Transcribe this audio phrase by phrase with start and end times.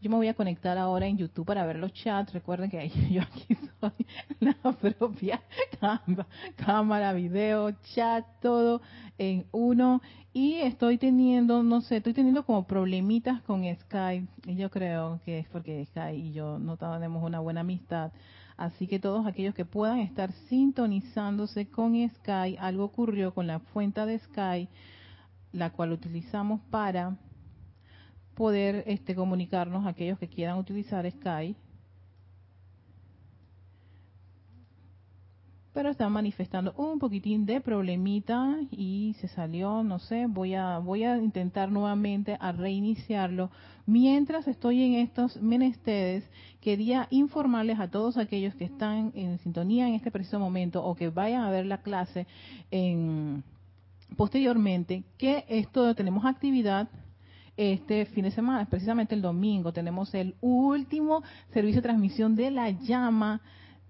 [0.00, 2.32] Yo me voy a conectar ahora en YouTube para ver los chats.
[2.32, 4.06] Recuerden que yo aquí soy
[4.38, 5.42] la propia
[6.56, 8.80] cámara, video, chat, todo
[9.18, 10.00] en uno.
[10.32, 14.28] Y estoy teniendo, no sé, estoy teniendo como problemitas con Skype.
[14.46, 18.12] Y yo creo que es porque Skype y yo no tenemos una buena amistad.
[18.56, 24.04] Así que todos aquellos que puedan estar sintonizándose con Skype, algo ocurrió con la fuente
[24.06, 24.70] de Skype,
[25.52, 27.16] la cual utilizamos para
[28.38, 31.58] poder este, comunicarnos a aquellos que quieran utilizar Skype.
[35.72, 41.02] Pero están manifestando un poquitín de problemita y se salió, no sé, voy a, voy
[41.02, 43.50] a intentar nuevamente a reiniciarlo.
[43.86, 46.22] Mientras estoy en estos menesteres,
[46.60, 51.10] quería informarles a todos aquellos que están en sintonía en este preciso momento o que
[51.10, 52.28] vayan a ver la clase
[52.70, 53.42] en,
[54.16, 56.88] posteriormente que esto tenemos actividad
[57.58, 62.70] este fin de semana, precisamente el domingo, tenemos el último servicio de transmisión de la
[62.70, 63.40] llama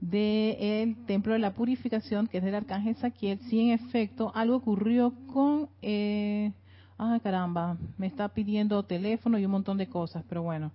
[0.00, 3.38] del Templo de la Purificación, que es del Arcángel Saquiel.
[3.50, 5.68] Si en efecto algo ocurrió con...
[5.82, 6.50] Eh,
[6.96, 10.72] ay, caramba, me está pidiendo teléfono y un montón de cosas, pero bueno.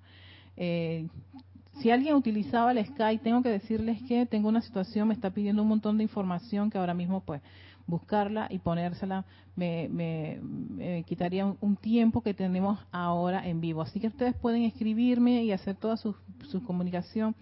[0.55, 1.07] Eh,
[1.80, 5.63] si alguien utilizaba el Skype, tengo que decirles que tengo una situación, me está pidiendo
[5.63, 7.41] un montón de información que ahora mismo pues
[7.88, 13.81] buscarla y ponérsela me, quitaría un, tiempo que tenemos ahora en vivo.
[13.81, 16.16] Así que ustedes pueden escribirme y hacer toda su,
[16.66, 17.36] comunicación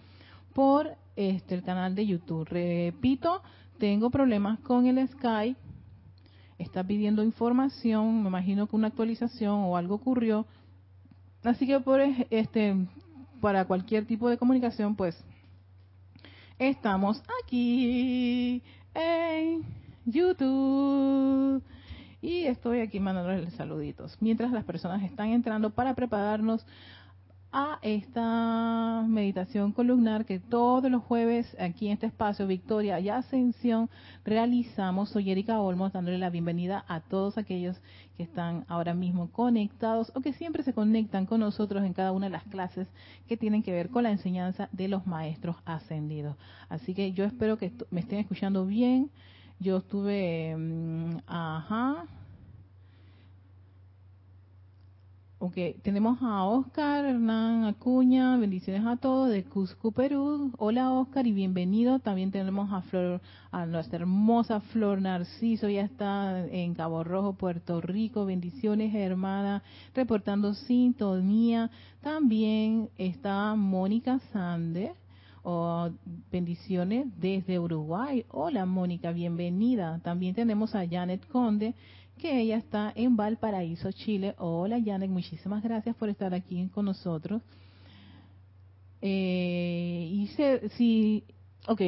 [0.54, 2.46] por este el canal de YouTube.
[2.48, 3.42] Repito,
[3.78, 5.58] tengo problemas con el Skype.
[6.58, 10.46] Está pidiendo información, me imagino que una actualización o algo ocurrió.
[11.42, 12.76] Así que por este
[13.40, 15.20] para cualquier tipo de comunicación, pues
[16.58, 18.62] estamos aquí
[20.04, 21.62] YouTube.
[22.20, 24.16] Y estoy aquí mandándoles saluditos.
[24.20, 26.64] Mientras las personas están entrando para prepararnos
[27.54, 33.90] a esta meditación columnar que todos los jueves aquí en este espacio Victoria y Ascensión
[34.24, 35.10] realizamos.
[35.10, 37.78] Soy Erika Olmos dándole la bienvenida a todos aquellos
[38.16, 42.26] que están ahora mismo conectados o que siempre se conectan con nosotros en cada una
[42.26, 42.88] de las clases
[43.28, 46.36] que tienen que ver con la enseñanza de los maestros ascendidos.
[46.70, 49.10] Así que yo espero que me estén escuchando bien
[49.58, 52.06] yo estuve, mm, ajá.
[55.44, 60.52] Ok, tenemos a Oscar Hernán Acuña, bendiciones a todos de Cusco, Perú.
[60.56, 61.98] Hola Oscar y bienvenido.
[61.98, 63.20] También tenemos a Flor,
[63.50, 68.24] a nuestra hermosa Flor Narciso, ya está en Cabo Rojo, Puerto Rico.
[68.24, 69.64] Bendiciones hermana,
[69.96, 71.72] reportando sintonía.
[72.02, 75.01] También está Mónica Sander
[75.44, 75.90] Oh,
[76.30, 78.24] bendiciones desde Uruguay.
[78.28, 79.98] Hola Mónica, bienvenida.
[80.04, 81.74] También tenemos a Janet Conde,
[82.18, 84.36] que ella está en Valparaíso, Chile.
[84.38, 87.42] Hola Janet, muchísimas gracias por estar aquí con nosotros.
[89.00, 90.28] Eh, y
[90.76, 91.24] si
[91.68, 91.80] Ok,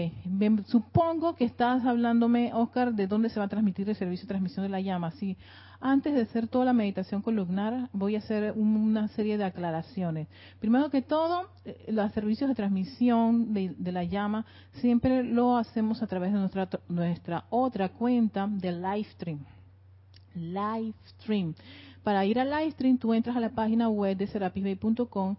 [0.66, 4.62] supongo que estás hablándome, Oscar, de dónde se va a transmitir el servicio de transmisión
[4.62, 5.10] de la llama.
[5.12, 5.36] Sí,
[5.80, 10.28] antes de hacer toda la meditación columnar, voy a hacer una serie de aclaraciones.
[10.60, 14.46] Primero que todo, eh, los servicios de transmisión de, la llama
[14.80, 19.40] siempre lo hacemos a través de nuestra, nuestra otra cuenta de Livestream.
[20.36, 21.54] Livestream.
[22.04, 25.34] Para ir a Livestream, tú entras a la página web de serapisbay.com.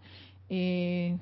[0.50, 1.16] Eh,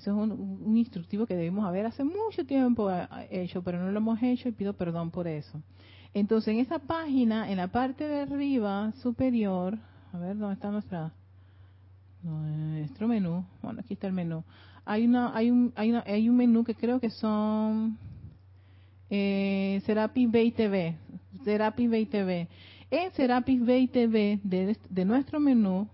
[0.00, 3.98] eso es un, instructivo que debimos haber hace mucho tiempo eh, hecho, pero no lo
[3.98, 5.60] hemos hecho y pido perdón por eso.
[6.14, 9.78] Entonces, en esa página, en la parte de arriba superior,
[10.12, 11.12] a ver dónde está nuestra
[12.22, 13.44] nuestro menú.
[13.62, 14.42] Bueno, aquí está el menú.
[14.84, 17.98] Hay una, hay un, hay, una, hay un menú que creo que son
[19.10, 20.96] eh, Serapis Bay TV,
[21.44, 22.48] Serapis Bay TV.
[22.90, 25.88] En Serapis Bay TV de, de nuestro menú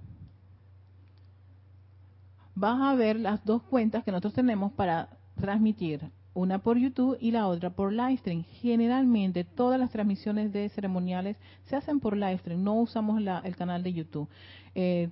[2.56, 6.00] vas a ver las dos cuentas que nosotros tenemos para transmitir,
[6.34, 8.44] una por YouTube y la otra por Livestream.
[8.44, 13.92] Generalmente todas las transmisiones de ceremoniales se hacen por Livestream, no usamos el canal de
[13.92, 14.28] YouTube.
[14.74, 15.10] Eh,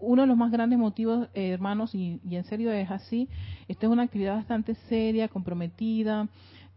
[0.00, 3.28] uno de los más grandes motivos, eh, hermanos, y, y, en serio es así,
[3.68, 6.28] esta es una actividad bastante seria, comprometida,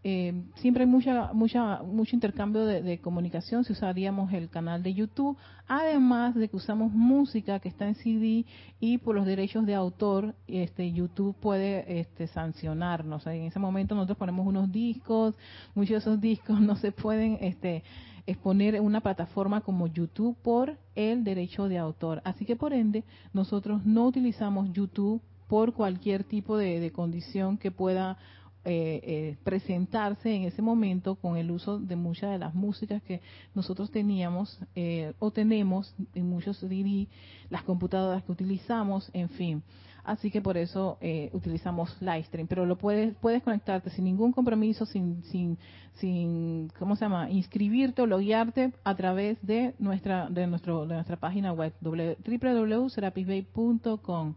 [0.03, 5.37] eh, siempre hay mucha, mucha, mucho intercambio de, comunicación si usaríamos el canal de YouTube,
[5.67, 8.45] además de que usamos música que está en CD
[8.79, 13.25] y por los derechos de autor, este, YouTube puede este, sancionarnos.
[13.27, 15.35] En ese momento nosotros ponemos unos discos,
[15.73, 17.83] muchos de esos discos no se pueden este,
[18.27, 22.21] exponer en una plataforma como YouTube por el derecho de autor.
[22.23, 23.03] Así que por ende
[23.33, 28.17] nosotros no utilizamos YouTube por cualquier tipo de condición que pueda
[28.65, 33.21] eh, eh, presentarse en ese momento con el uso de muchas de las músicas que
[33.55, 37.07] nosotros teníamos eh, o tenemos en muchos CD,
[37.49, 39.63] las computadoras que utilizamos, en fin.
[40.03, 40.97] Así que por eso
[41.33, 45.57] utilizamos Livestream, pero lo puedes puedes conectarte sin ningún compromiso, sin sin
[45.95, 47.29] sin ¿cómo se llama?
[47.29, 54.35] inscribirte o loguearte a través de nuestra de nuestro de nuestra página web www.serapisbay.com.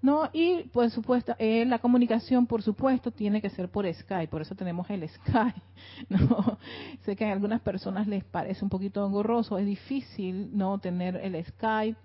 [0.00, 4.42] No, y por supuesto, eh, la comunicación, por supuesto, tiene que ser por Skype, por
[4.42, 5.60] eso tenemos el Skype.
[6.08, 6.58] No,
[7.04, 11.44] sé que a algunas personas les parece un poquito engorroso, es difícil no tener el
[11.44, 11.98] Skype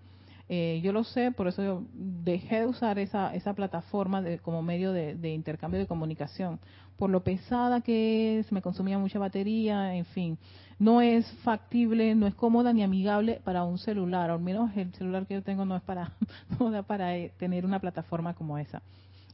[0.50, 4.62] eh, yo lo sé, por eso yo dejé de usar esa, esa plataforma de, como
[4.62, 6.60] medio de, intercambio de comunicación.
[6.98, 10.38] Por lo pesada que es, me consumía mucha batería, en fin.
[10.80, 14.30] No es factible, no es cómoda ni amigable para un celular.
[14.30, 16.12] Al menos el celular que yo tengo no es para,
[16.60, 18.82] no da para eh, tener una plataforma como esa.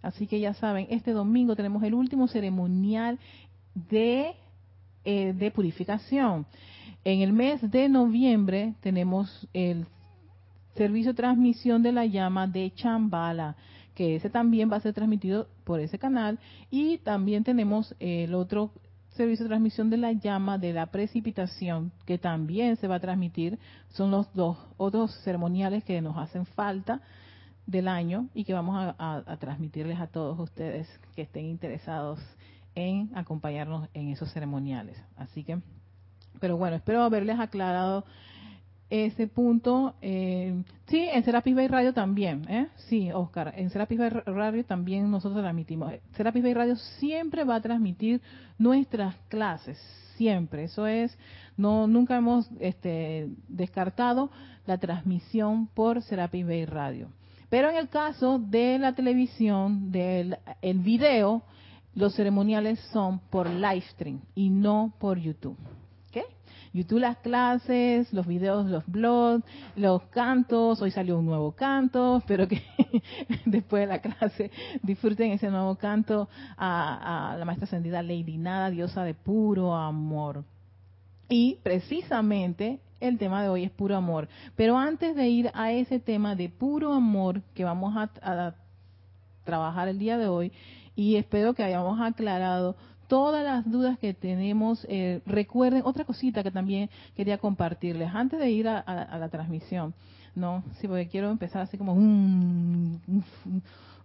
[0.02, 3.20] Así que ya saben, este domingo tenemos el último ceremonial
[3.74, 4.36] de,
[5.04, 6.46] eh, de purificación.
[7.04, 9.86] En el mes de noviembre tenemos el
[10.80, 13.58] servicio de transmisión de la llama de Chambala,
[13.96, 16.40] que ese también va a ser transmitido por ese canal.
[16.72, 18.72] Y también tenemos el otro
[19.10, 23.60] servicio de transmisión de la llama de la precipitación, que también se va a transmitir.
[23.90, 27.02] Son los dos otros ceremoniales que nos hacen falta
[27.66, 32.22] del año y que vamos a, transmitirles a todos ustedes que estén interesados
[32.74, 34.96] en acompañarnos en esos ceremoniales.
[35.18, 35.60] Así que,
[36.40, 38.06] pero bueno, espero haberles aclarado
[38.90, 39.96] ese punto.
[40.02, 42.68] Eh, sí, en Serapis Bay Radio también, ¿eh?
[42.88, 45.94] Sí, Oscar, en Serapis Bay Radio también nosotros transmitimos.
[46.14, 48.22] Serapis Bay Radio siempre va a transmitir
[48.58, 49.78] nuestras clases,
[50.18, 50.64] siempre.
[50.64, 51.18] Eso es,
[51.58, 54.32] no nunca hemos este, descartado
[54.66, 57.10] la transmisión por Serapis Bay Radio.
[57.50, 61.42] Pero en el caso de la televisión, del el video,
[61.96, 65.58] los ceremoniales son por live stream y no por YouTube.
[66.74, 69.44] YouTube las clases, los videos, los blogs,
[69.75, 70.81] los cantos.
[70.81, 72.18] Hoy salió un nuevo canto.
[72.19, 72.62] Espero que
[73.45, 74.51] después de la clase
[74.83, 80.44] disfruten ese nuevo canto a, la maestra ascendida Lady Nada, diosa de puro amor.
[81.27, 84.27] Y precisamente el tema de hoy es puro amor.
[84.56, 88.56] Pero antes de ir a ese tema de puro amor que vamos a, a
[89.44, 90.51] trabajar el día de hoy,
[90.95, 92.75] y espero que hayamos aclarado
[93.10, 94.86] todas las dudas que tenemos.
[94.88, 99.94] Eh, recuerden otra cosita que también quería compartirles antes de ir a, la transmisión.
[100.36, 103.02] No, sí, porque quiero empezar así como un,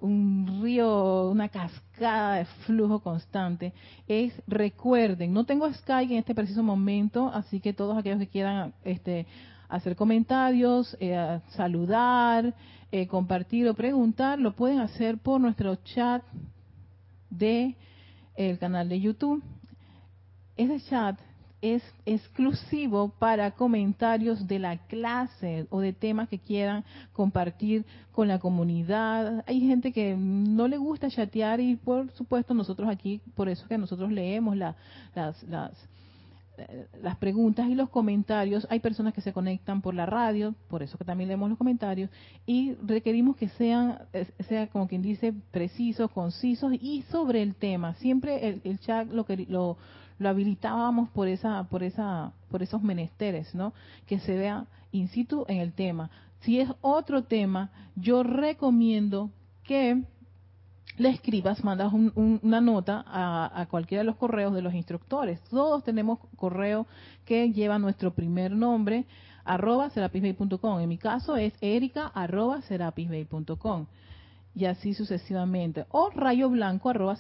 [0.01, 3.73] un, río, una cascada de flujo constante.
[4.09, 8.73] Es recuerden, no tengo Skype en este preciso momento, así que todos aquellos que quieran
[8.85, 9.27] este
[9.69, 12.55] hacer comentarios, eh, saludar,
[12.91, 16.23] eh, compartir o preguntar, lo pueden hacer por nuestro chat
[17.29, 17.77] de
[18.37, 19.43] el canal de YouTube.
[20.57, 21.19] Ese chat
[21.61, 26.85] es exclusivo para comentarios de la clase o de temas que quieran
[27.15, 29.43] compartir con la comunidad.
[29.47, 33.79] Hay gente que no le gusta chatear y por supuesto nosotros aquí, por eso que
[33.79, 34.77] nosotros leemos las,
[35.15, 35.89] las
[37.03, 38.67] las preguntas y los comentarios.
[38.71, 42.11] Hay personas que se conectan por la radio, por eso que también leemos los comentarios,
[42.47, 43.99] y requerimos que sean,
[44.49, 47.95] sea como quien dice, precisos, concisos y sobre el tema.
[47.95, 49.77] Siempre el, chat lo, que, lo,
[50.19, 53.73] lo habilitábamos por esa, por esa, por esos menesteres, ¿no?
[54.07, 56.11] Que se vea in situ en el tema.
[56.41, 59.31] Si es otro tema, yo recomiendo
[59.65, 60.05] que
[60.97, 65.41] le escribas, mandas una nota a, cualquiera de los correos de los instructores.
[65.51, 66.87] Todos tenemos correo
[67.25, 69.07] que lleva nuestro primer nombre,
[69.45, 70.81] arroba serapisbay.com.
[70.81, 73.87] En mi caso es erica arroba serapisbay.com
[74.55, 75.87] y así sucesivamente.
[75.91, 77.17] O rayo blanco arroba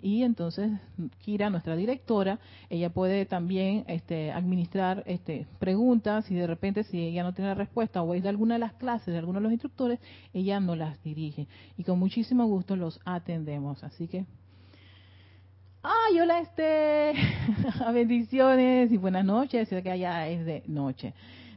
[0.00, 0.70] y entonces
[1.18, 2.38] Kira, nuestra directora,
[2.68, 7.54] ella puede también este, administrar este, preguntas y de repente si ella no tiene la
[7.54, 10.00] respuesta o es de alguna de las clases de alguno de los instructores,
[10.34, 13.82] ella no las dirige y con muchísimo gusto los atendemos.
[13.82, 14.26] Así que
[15.84, 17.12] ¡Ay, hola este!
[17.92, 21.12] Bendiciones y buenas noches, que allá es de noche.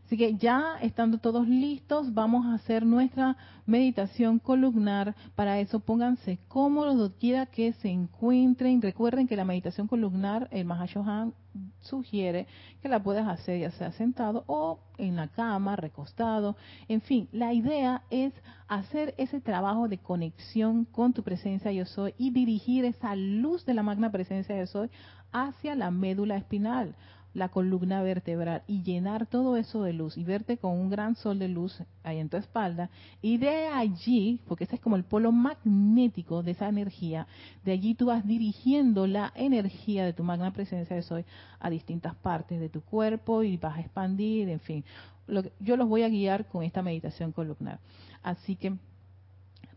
[0.05, 5.15] Así que ya estando todos listos, vamos a hacer nuestra meditación columnar.
[5.33, 8.83] Para eso pónganse cómodos donde que se encuentren.
[8.83, 11.33] Recuerden que la meditación columnar, el Mahashohan
[11.79, 12.45] sugiere
[12.81, 16.55] que la puedas hacer ya sea sentado o en la cama, recostado.
[16.87, 18.31] En fin, la idea es
[18.67, 23.73] hacer ese trabajo de conexión con tu presencia yo soy y dirigir esa luz de
[23.73, 24.89] la magna presencia yo soy
[25.31, 26.95] hacia la médula espinal
[27.35, 31.37] la columna vertebral y llenar todo eso de luz y verte con un gran sol
[31.37, 32.89] de luz ahí en tu espalda
[33.21, 37.27] y de allí, porque ese es como el polo magnético de esa energía,
[37.63, 41.25] de allí tú vas dirigiendo la energía de tu magna presencia de soy
[41.59, 44.85] a distintas partes de tu cuerpo y vas a expandir, en fin.
[45.59, 47.79] yo los voy a guiar con esta meditación columnar.
[48.23, 48.77] Así que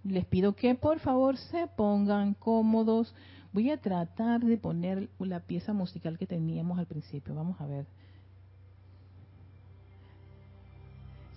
[0.05, 3.15] les pido que por favor se pongan cómodos
[3.53, 7.35] Voy a tratar de poner la pieza musical que teníamos al principio.
[7.35, 7.87] Vamos a ver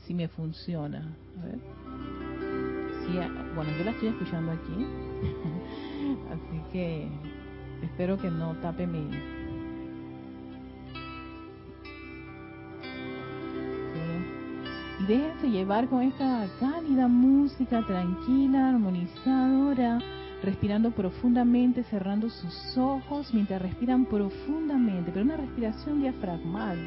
[0.06, 1.16] si me funciona.
[1.42, 1.60] A ver.
[3.20, 4.74] Ah, bueno, yo la estoy escuchando aquí.
[6.32, 7.10] Así que
[7.84, 9.10] espero que no tape mi...
[15.08, 20.00] Déjense llevar con esta cálida música tranquila, armonizadora
[20.44, 26.78] respirando profundamente, cerrando sus ojos mientras respiran profundamente, pero una respiración diafragmal,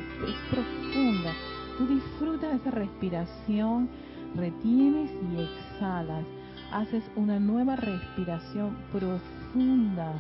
[0.51, 1.33] profunda.
[1.79, 3.89] Tú disfrutas esa respiración,
[4.35, 6.25] retienes y exhalas.
[6.73, 10.13] Haces una nueva respiración profunda,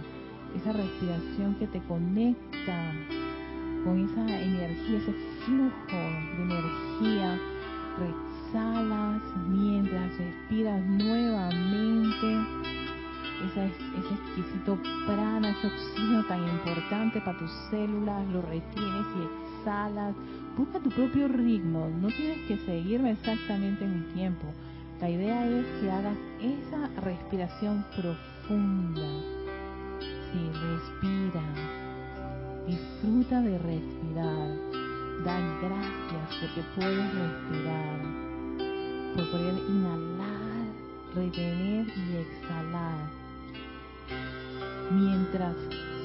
[0.57, 2.93] esa respiración que te conecta
[3.85, 5.15] con esa energía, ese
[5.45, 7.39] flujo de energía.
[7.95, 12.54] Exhalas mientras respiras nuevamente
[13.47, 20.15] ese, exquisito prana, ese oxígeno tan importante para tus células, lo retienes y exhalas.
[20.57, 24.47] Busca tu propio ritmo, no tienes que seguirme exactamente en un tiempo.
[25.01, 29.09] La idea es que hagas esa respiración profunda.
[30.01, 31.43] Sí, respira.
[32.67, 34.49] Disfruta de respirar.
[35.25, 37.99] Da gracias porque puedes respirar.
[39.17, 40.67] Por poder inhalar,
[41.15, 43.14] retener y exhalar
[44.91, 45.57] mientras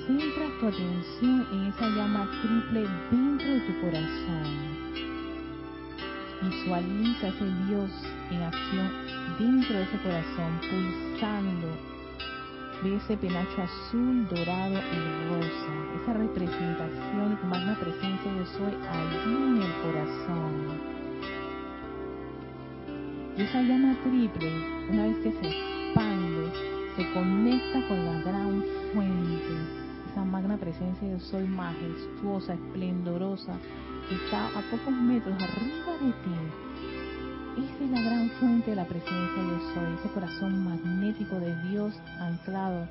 [0.08, 4.80] centras tu atención en esa llama triple dentro de tu corazón.
[6.42, 7.92] Visualiza ese Dios
[8.32, 8.92] en acción
[9.38, 11.68] dentro de ese corazón, pulsando
[12.84, 15.72] de ese penacho azul, dorado y rosa.
[16.02, 21.00] Esa representación de tu magna presencia yo soy allí en el corazón.
[23.38, 24.52] Y esa llama triple,
[24.90, 28.62] una vez que se expande, se conecta con la gran
[28.94, 29.54] fuente,
[30.12, 33.54] esa magna presencia de soy majestuosa, esplendorosa,
[34.10, 37.64] que está a pocos metros arriba de ti.
[37.64, 41.94] Esa es la gran fuente de la presencia de soy, ese corazón magnético de Dios
[42.20, 42.86] anclado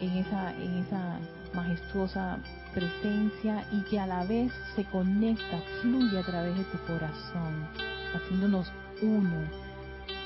[0.00, 1.18] en esa, en esa
[1.52, 2.38] majestuosa
[2.72, 7.68] presencia y que a la vez se conecta, fluye a través de tu corazón,
[8.14, 8.72] haciéndonos
[9.02, 9.69] uno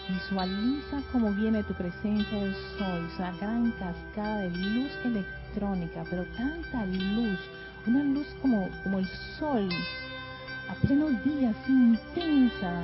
[0.07, 6.85] Visualiza cómo viene tu presencia del sol, esa gran cascada de luz electrónica, pero tanta
[6.85, 7.39] luz,
[7.87, 9.09] una luz como, como el
[9.39, 9.67] sol,
[10.69, 12.83] a pleno día, así intensa,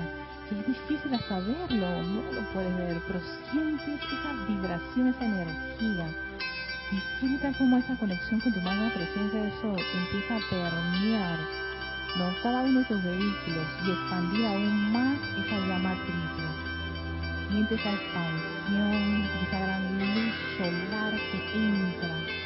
[0.48, 6.06] que es difícil hasta verlo, no lo puedes ver, pero sientes esa vibración, esa energía.
[6.90, 11.38] Disfruta cómo esa conexión con tu magna presencia del sol empieza a permear
[12.16, 12.42] ¿no?
[12.42, 16.69] cada uno de tus vehículos y expandir aún más esa llama triple
[17.50, 22.40] siente esa expansión, esa gran luz solar que entra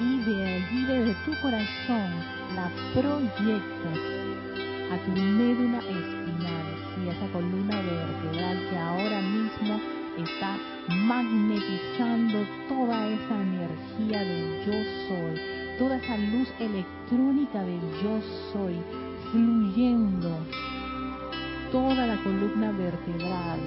[0.00, 2.10] y de allí desde tu corazón
[2.54, 3.98] la proyectas
[4.92, 6.66] a tu médula espinal
[7.02, 9.80] y a esa columna vertebral que ahora mismo
[10.18, 10.56] está
[10.88, 14.72] magnetizando toda esa energía del yo
[15.08, 18.20] soy, toda esa luz electrónica del yo
[18.52, 18.76] soy,
[19.32, 20.38] fluyendo.
[21.72, 23.58] Toda la columna vertebral,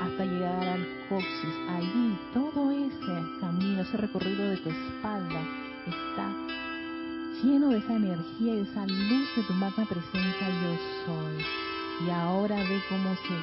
[0.00, 1.54] hasta llegar al coxis.
[1.68, 5.40] Allí todo ese camino, ese recorrido de tu espalda
[5.86, 6.32] está
[7.42, 10.76] lleno de esa energía y esa luz de tu magna presencia yo
[11.06, 11.44] soy.
[12.06, 13.34] Y ahora ve cómo se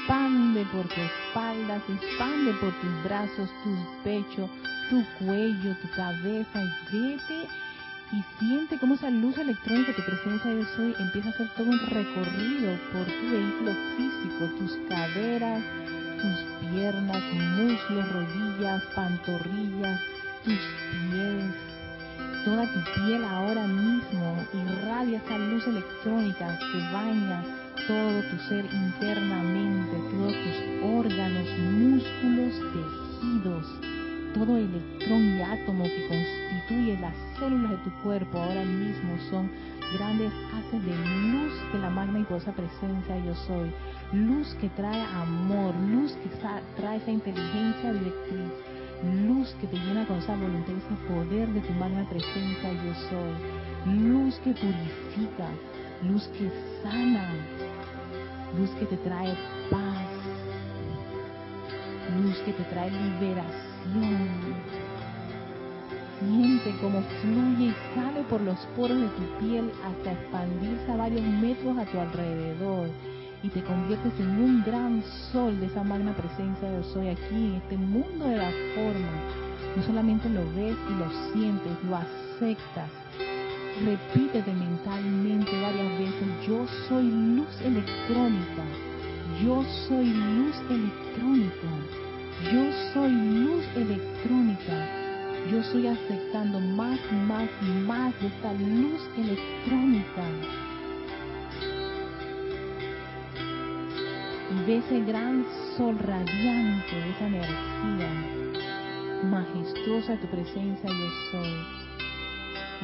[0.00, 4.50] expande por tu espalda, se expande por tus brazos, tus pechos,
[4.90, 7.48] tu cuello, tu cabeza y vete
[8.12, 11.80] y siente cómo esa luz electrónica, tu presencia yo soy, empieza a hacer todo un
[11.80, 15.62] recorrido por tu vehículo físico, tus caderas,
[16.24, 20.00] tus piernas, muslos, rodillas, pantorrillas,
[20.42, 20.58] tus
[20.90, 21.54] pies,
[22.46, 27.44] toda tu piel ahora mismo irradia esa luz electrónica que baña
[27.86, 30.56] todo tu ser internamente, todos tus
[30.96, 33.93] órganos, músculos, tejidos,
[34.34, 39.48] todo electrón y átomo que constituye las células de tu cuerpo ahora mismo son
[39.96, 40.96] grandes haces de
[41.30, 43.70] luz de la magna y poderosa presencia yo soy.
[44.12, 46.28] Luz que trae amor, luz que
[46.76, 48.52] trae esa inteligencia directriz,
[49.26, 53.98] luz que te llena con esa voluntad, ese poder de tu magna presencia yo soy.
[54.00, 55.48] luz que purifica,
[56.02, 56.50] luz que
[56.82, 57.30] sana,
[58.58, 59.34] luz que te trae
[59.70, 60.08] paz,
[62.20, 63.73] luz que te trae liberación.
[66.20, 71.22] Siente cómo fluye y sale por los poros de tu piel hasta expandirse a varios
[71.22, 72.88] metros a tu alrededor
[73.44, 77.54] y te conviertes en un gran sol de esa magna presencia de soy aquí en
[77.56, 79.10] este mundo de la forma.
[79.76, 82.88] No solamente lo ves y lo sientes, lo aceptas.
[83.84, 88.62] Repítete mentalmente varias veces, yo soy luz electrónica,
[89.42, 91.68] yo soy luz electrónica,
[92.52, 94.88] yo soy luz electrónica,
[95.50, 97.48] yo estoy aceptando más, más,
[97.86, 100.24] más de esta luz electrónica
[104.66, 105.44] de ese gran
[105.76, 108.44] sol radiante, de esa energía
[109.24, 111.54] majestuosa tu presencia yo soy.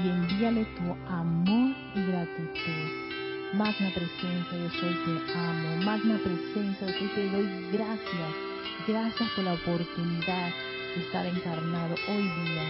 [0.05, 3.55] Y envíale tu amor y gratitud.
[3.55, 5.85] Magna presencia yo soy, te amo.
[5.85, 8.50] Magna presencia yo soy, te doy gracias.
[8.87, 10.51] Gracias por la oportunidad
[10.95, 12.65] de estar encarnado hoy día.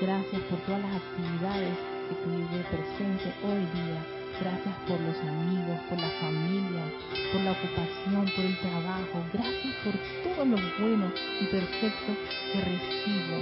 [0.00, 1.76] Gracias por todas las actividades
[2.08, 6.84] que tuve presente hoy día Gracias por los amigos, por la familia,
[7.32, 9.24] por la ocupación, por el trabajo.
[9.32, 12.12] Gracias por todo lo bueno y perfecto
[12.52, 13.36] que recibo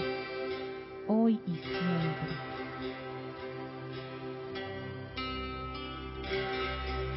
[1.09, 2.33] hoy y siempre.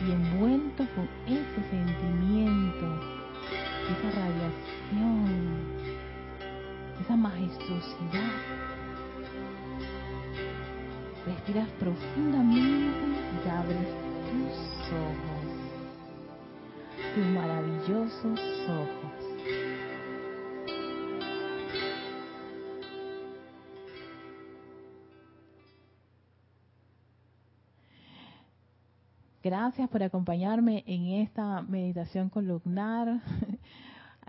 [0.05, 3.18] Y envuelto con ese sentimiento,
[3.89, 5.25] esa radiación,
[7.01, 8.31] esa majestuosidad,
[11.25, 13.08] respiras profundamente
[13.46, 13.88] y abres
[14.29, 14.53] tus
[14.93, 15.46] ojos,
[17.15, 19.29] tus maravillosos ojos.
[29.41, 33.22] Gracias por acompañarme en esta meditación columnar,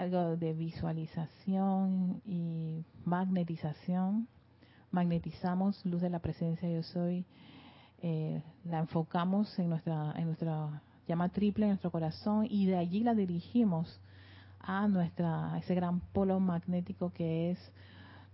[0.01, 4.29] algo de visualización y magnetización.
[4.91, 7.27] Magnetizamos luz de la presencia yo soy
[8.03, 13.05] eh, la enfocamos en nuestra, en nuestra llama triple, en nuestro corazón, y de allí
[13.05, 14.01] la dirigimos
[14.59, 17.73] a nuestra, ese gran polo magnético que es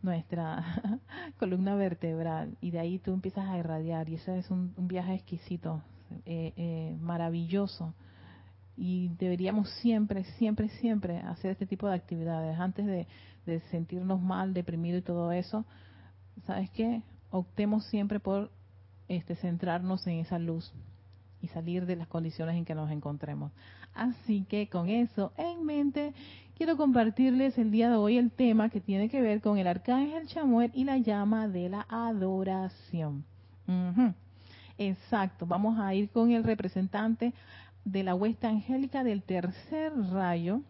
[0.02, 1.00] nuestra
[1.38, 2.56] columna vertebral.
[2.60, 5.82] Y de ahí tú empiezas a irradiar, y ese es un, viaje exquisito,
[6.26, 7.92] eh, eh, maravilloso.
[8.76, 12.58] Y deberíamos siempre, siempre, siempre hacer este tipo de actividades.
[12.58, 13.06] Antes de,
[13.70, 15.64] sentirnos mal, deprimido y todo eso,
[16.46, 17.02] ¿sabes qué?
[17.30, 18.50] Optemos siempre por
[19.08, 20.72] este, centrarnos en esa luz
[21.40, 23.52] y salir de las condiciones en que nos encontremos.
[23.94, 26.12] Así que con eso en mente,
[26.56, 30.26] quiero compartirles el día de hoy el tema que tiene que ver con el arcángel
[30.26, 33.24] Chamuel y la llama de la adoración.
[34.78, 37.32] Exacto, vamos a ir con el representante
[37.86, 40.60] de la huesta angélica del tercer rayo,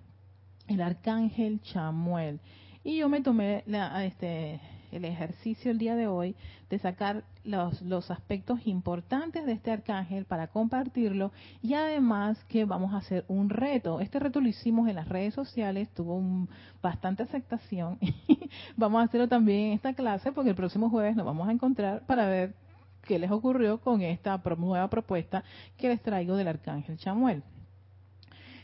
[0.69, 2.41] el arcángel Chamuel.
[2.85, 4.61] Y yo me tomé la, este,
[4.93, 6.37] el ejercicio el día de hoy
[6.69, 12.93] de sacar los, los aspectos importantes de este arcángel para compartirlo y además que vamos
[12.93, 14.01] a hacer un reto.
[14.01, 16.51] Este reto lo hicimos en las redes sociales, tuvo un,
[16.83, 17.99] bastante aceptación.
[18.77, 22.05] vamos a hacerlo también en esta clase porque el próximo jueves nos vamos a encontrar
[22.05, 22.66] para ver
[23.07, 25.45] qué les ocurrió con esta nueva propuesta
[25.77, 27.43] que les traigo del arcángel Chamuel.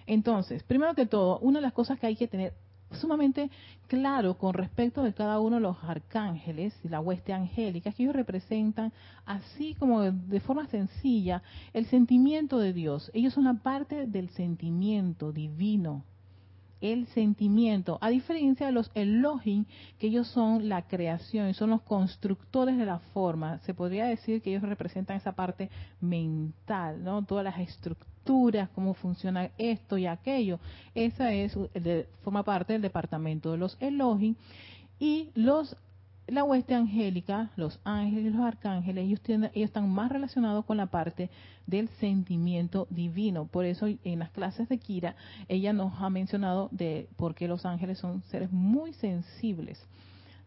[0.07, 2.55] Entonces, primero que todo, una de las cosas que hay que tener
[2.93, 3.51] sumamente
[3.87, 8.15] claro con respecto de cada uno de los arcángeles y la hueste angélica, que ellos
[8.15, 8.93] representan,
[9.25, 13.11] así como de forma sencilla, el sentimiento de Dios.
[13.15, 16.05] Ellos son la parte del sentimiento divino,
[16.83, 19.65] el sentimiento, a diferencia de los Elohim,
[19.99, 23.59] que ellos son la creación, son los constructores de la forma.
[23.61, 27.25] Se podría decir que ellos representan esa parte mental, ¿no?
[27.25, 28.13] Todas las estructuras
[28.75, 30.61] cómo funciona esto y aquello.
[30.95, 31.57] Esa es
[32.23, 34.37] forma parte del departamento de los Elohim
[34.99, 35.77] y los
[36.27, 40.87] la hueste angélica, los ángeles y los arcángeles, ellos, ellos están más relacionados con la
[40.87, 41.31] parte
[41.67, 43.47] del sentimiento divino.
[43.47, 45.17] Por eso en las clases de Kira,
[45.49, 49.85] ella nos ha mencionado de por qué los ángeles son seres muy sensibles.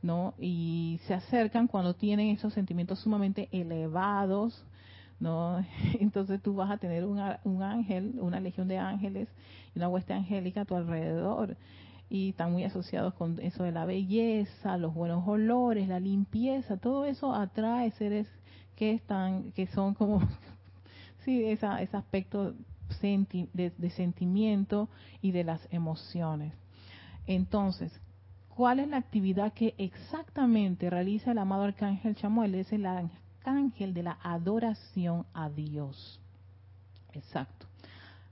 [0.02, 0.36] ¿no?
[0.38, 4.64] Y se acercan cuando tienen esos sentimientos sumamente elevados,
[5.20, 5.66] ¿no?
[6.00, 9.28] Entonces tú vas a tener un, un ángel, una legión de ángeles
[9.74, 11.58] y una hueste angélica a tu alrededor
[12.10, 17.06] y están muy asociados con eso de la belleza, los buenos olores, la limpieza, todo
[17.06, 18.28] eso atrae seres
[18.76, 20.22] que están, que son como,
[21.26, 22.54] sí, esa, ese aspecto
[23.02, 24.90] de, de, sentimiento
[25.22, 26.54] y de las emociones.
[27.28, 27.92] Entonces,
[28.50, 32.56] ¿cuál es la actividad que exactamente realiza el amado arcángel Chamuel?
[32.56, 36.20] Es el arcángel de la adoración a Dios.
[37.14, 37.68] Exacto.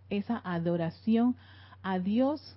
[0.09, 1.35] Esa adoración
[1.81, 2.55] a Dios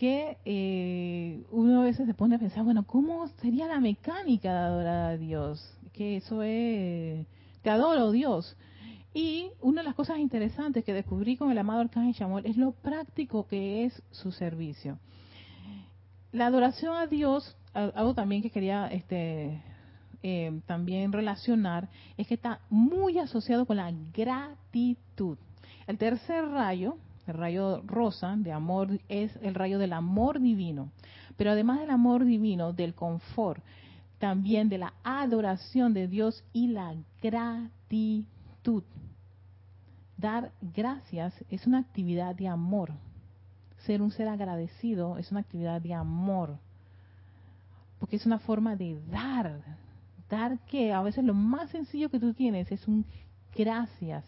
[0.00, 4.58] que eh, uno a veces se pone a pensar, bueno, ¿cómo sería la mecánica de
[4.58, 5.78] adorar a Dios?
[5.92, 7.26] Que eso es,
[7.60, 8.56] te adoro Dios.
[9.12, 12.72] Y una de las cosas interesantes que descubrí con el amado Arcángel Chamuel es lo
[12.72, 14.98] práctico que es su servicio.
[16.32, 19.62] La adoración a Dios, algo también que quería este,
[20.22, 25.36] eh, también relacionar, es que está muy asociado con la gratitud.
[25.86, 26.96] El tercer rayo,
[27.30, 30.90] el rayo rosa de amor, es el rayo del amor divino.
[31.36, 33.62] Pero además del amor divino, del confort,
[34.18, 38.84] también de la adoración de Dios y la gratitud.
[40.16, 42.92] Dar gracias es una actividad de amor.
[43.86, 46.58] Ser un ser agradecido es una actividad de amor.
[47.98, 49.62] Porque es una forma de dar.
[50.28, 53.06] Dar que a veces lo más sencillo que tú tienes es un
[53.56, 54.24] gracias.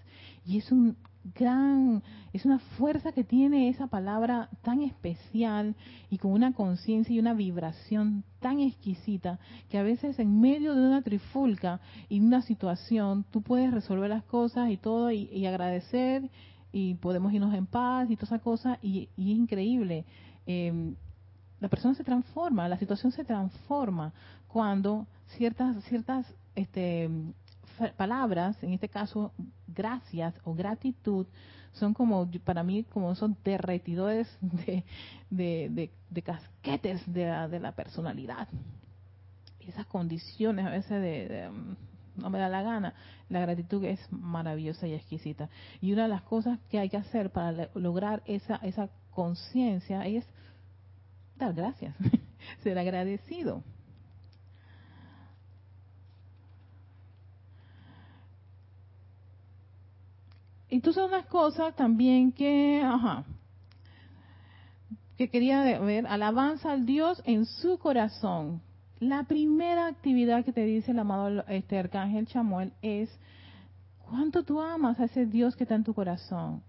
[0.46, 5.76] Y es un gran, es una fuerza que tiene esa palabra tan especial
[6.10, 10.86] y con una conciencia y una vibración tan exquisita que a veces en medio de
[10.86, 16.28] una trifulca y una situación tú puedes resolver las cosas y todo y, agradecer
[16.72, 20.04] y podemos irnos en paz y toda esa cosa y, es increíble.
[20.46, 20.96] Em,
[21.60, 24.12] la persona se transforma, la situación se transforma
[24.48, 25.06] cuando
[25.36, 27.08] ciertas ciertas este,
[27.96, 29.32] palabras, en este caso
[29.66, 31.26] gracias o gratitud,
[31.72, 34.84] son como, para mí, como son derretidores de,
[35.30, 38.48] de, de, casquetes de la, de la personalidad.
[39.60, 42.94] Y esas condiciones a veces de, mm, no me da la gana.
[43.28, 45.48] La gratitud es maravillosa y exquisita.
[45.80, 50.26] Y una de las cosas que hay que hacer para lograr esa, esa conciencia es
[51.36, 51.96] dar gracias,
[52.62, 53.62] ser agradecido.
[60.72, 63.24] Entonces unas cosas también que, ajá,
[65.18, 68.62] que quería ver, alabanza al Dios en su corazón.
[68.98, 73.10] La primera actividad que te dice el amado este arcángel Chamuel es
[73.98, 76.62] cuánto tú amas a ese Dios que está en tu corazón.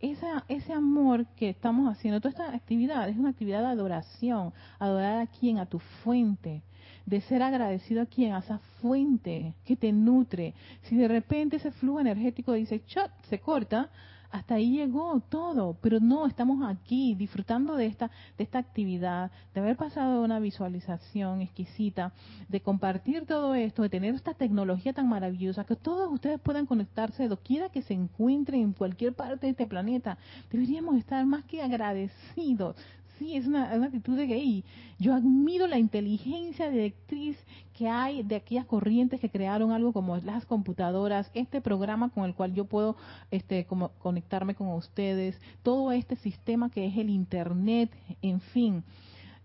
[0.00, 5.22] Esa, ese amor que estamos haciendo, toda esta actividad es una actividad de adoración, adorar
[5.22, 6.62] a quien, a tu fuente,
[7.06, 10.54] de ser agradecido a quien, a esa fuente que te nutre.
[10.82, 13.90] Si de repente ese flujo energético dice, chot, se corta,
[14.30, 19.60] hasta ahí llegó todo, pero no, estamos aquí disfrutando de esta, de esta actividad, de
[19.60, 22.12] haber pasado una visualización exquisita,
[22.48, 27.28] de compartir todo esto, de tener esta tecnología tan maravillosa, que todos ustedes puedan conectarse
[27.28, 30.18] doquiera que se encuentren en cualquier parte de este planeta.
[30.50, 32.76] Deberíamos estar más que agradecidos
[33.18, 34.64] Sí, es una, actitud de gay.
[34.98, 37.38] Yo admiro la inteligencia directriz
[37.72, 42.34] que hay de aquellas corrientes que crearon algo como las computadoras, este programa con el
[42.34, 42.96] cual yo puedo
[43.30, 48.84] este, como conectarme con ustedes, todo este sistema que es el Internet, en fin.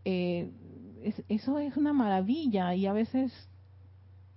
[0.04, 0.52] Eh,
[1.30, 3.32] eso es una maravilla y a veces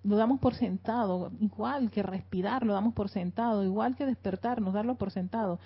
[0.05, 4.97] lo damos por sentado, igual que respirar, lo damos por sentado, igual que despertarnos, darlo
[4.97, 5.59] por sentado.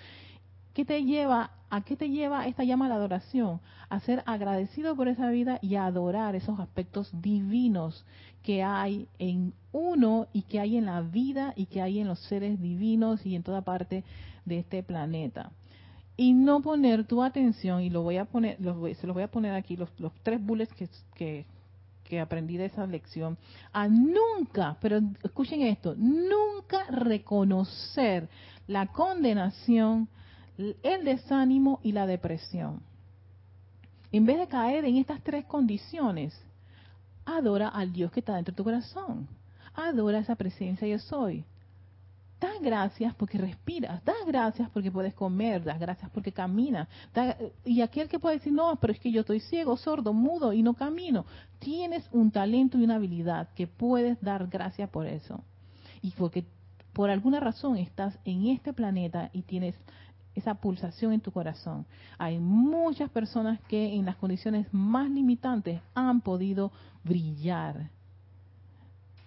[0.79, 3.59] ¿Qué te lleva, a qué te lleva esta llama a la adoración?
[3.89, 8.05] A ser agradecido por esa vida y a adorar esos aspectos divinos
[8.43, 12.19] que hay en uno y que hay en la vida y que hay en los
[12.19, 14.05] seres divinos y en toda parte
[14.45, 15.51] de este planeta.
[16.15, 18.55] Y no poner tu atención, y lo voy a poner,
[18.95, 19.89] se los voy a poner aquí, los,
[20.23, 20.73] tres bullets
[21.13, 21.45] que,
[22.05, 23.37] que aprendí de esa lección,
[23.73, 28.29] a nunca, pero escuchen esto, nunca reconocer
[28.65, 30.07] la condenación,
[30.59, 32.81] el desánimo y la depresión.
[34.11, 36.37] En vez de caer en estas tres condiciones,
[37.25, 39.27] adora al Dios que está dentro de tu corazón.
[39.73, 41.45] Adora esa presencia yo soy.
[42.39, 46.87] Das gracias porque respiras, das gracias porque puedes comer, das gracias porque caminas.
[47.65, 50.63] y aquel que puede decir, no, pero es que yo estoy ciego, sordo, mudo y
[50.63, 51.25] no camino.
[51.59, 55.43] Tienes un talento y una habilidad que puedes dar gracias por eso.
[56.01, 56.45] Y porque
[56.93, 59.75] por alguna razón estás en este planeta y tienes
[60.39, 61.85] esa pulsación en tu corazón.
[62.17, 66.71] Hay muchas personas que en las condiciones más limitantes han podido
[67.03, 67.89] brillar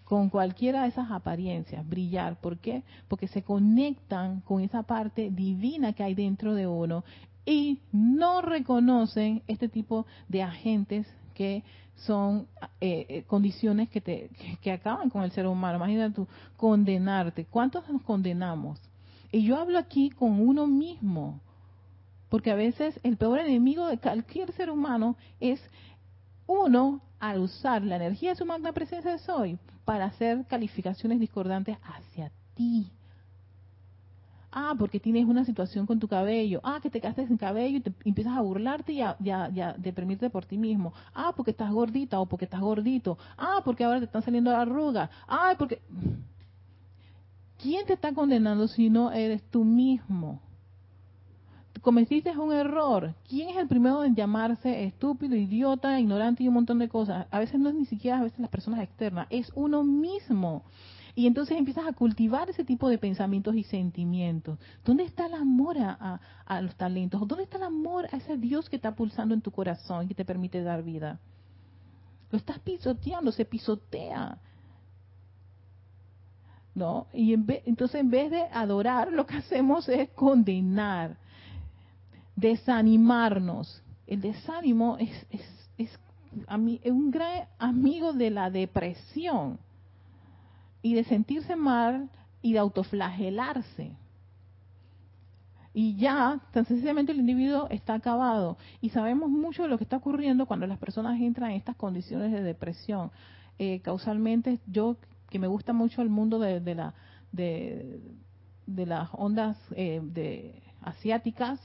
[0.04, 2.38] con cualquiera de esas apariencias, brillar.
[2.38, 2.82] ¿Por qué?
[3.08, 7.02] Porque se conectan con esa parte divina que hay dentro de uno
[7.46, 11.64] y no reconocen este tipo de agentes que
[11.96, 12.46] son
[12.80, 15.76] eh, eh, condiciones que, te, que, acaban con el ser humano.
[15.76, 17.46] Imagínate tú, condenarte.
[17.46, 18.78] ¿Cuántos nos condenamos?
[19.32, 21.40] Y yo hablo aquí con uno mismo,
[22.28, 25.58] porque a veces el peor enemigo de cualquier ser humano es
[26.46, 31.78] uno al usar la energía de su magna presencia de soy para hacer calificaciones discordantes
[31.82, 32.90] hacia ti.
[34.54, 36.60] Ah, porque tienes una situación con tu cabello.
[36.62, 40.28] Ah, que te quedaste sin cabello y te empiezas a burlarte y a, ya deprimirte
[40.28, 40.92] por ti mismo.
[41.14, 43.16] Ah, porque estás gordita o porque estás gordito.
[43.38, 45.08] Ah, porque ahora te están saliendo arrugas.
[45.26, 45.80] Ah, porque...
[47.62, 50.40] ¿Quién te está condenando si no eres tú mismo?
[51.82, 53.14] cometiste un error.
[53.28, 57.26] ¿Quién es el primero en llamarse estúpido, idiota, ignorante y un montón de cosas?
[57.30, 60.62] A veces no es ni siquiera a veces las personas externas, es uno mismo.
[61.14, 64.58] Y entonces empiezas a cultivar ese tipo de pensamientos y sentimientos.
[64.82, 66.20] ¿Dónde está el amor a,
[66.62, 67.26] los talentos?
[67.26, 70.14] ¿Dónde está el amor a ese Dios que está pulsando en tu corazón y que
[70.14, 71.20] te permite dar vida?
[72.30, 74.38] Lo estás pisoteando, se pisotea.
[76.74, 77.06] ¿No?
[77.12, 81.16] Y entonces en vez de adorar, lo que hacemos es condenar,
[82.34, 83.82] desanimarnos.
[84.06, 85.42] El desánimo es, es,
[85.76, 85.98] es,
[86.48, 89.58] es un gran amigo de la depresión
[90.80, 92.08] y de sentirse mal
[92.40, 93.92] y de autoflagelarse.
[95.74, 98.58] Y ya, tan sencillamente el individuo está acabado.
[98.80, 102.30] Y sabemos mucho de lo que está ocurriendo cuando las personas entran en estas condiciones
[102.32, 103.10] de depresión.
[103.58, 104.96] Eh, causalmente, yo
[105.32, 106.94] que me gusta mucho el mundo de, la,
[107.32, 107.98] de,
[108.66, 111.58] las ondas eh, de, asiáticas,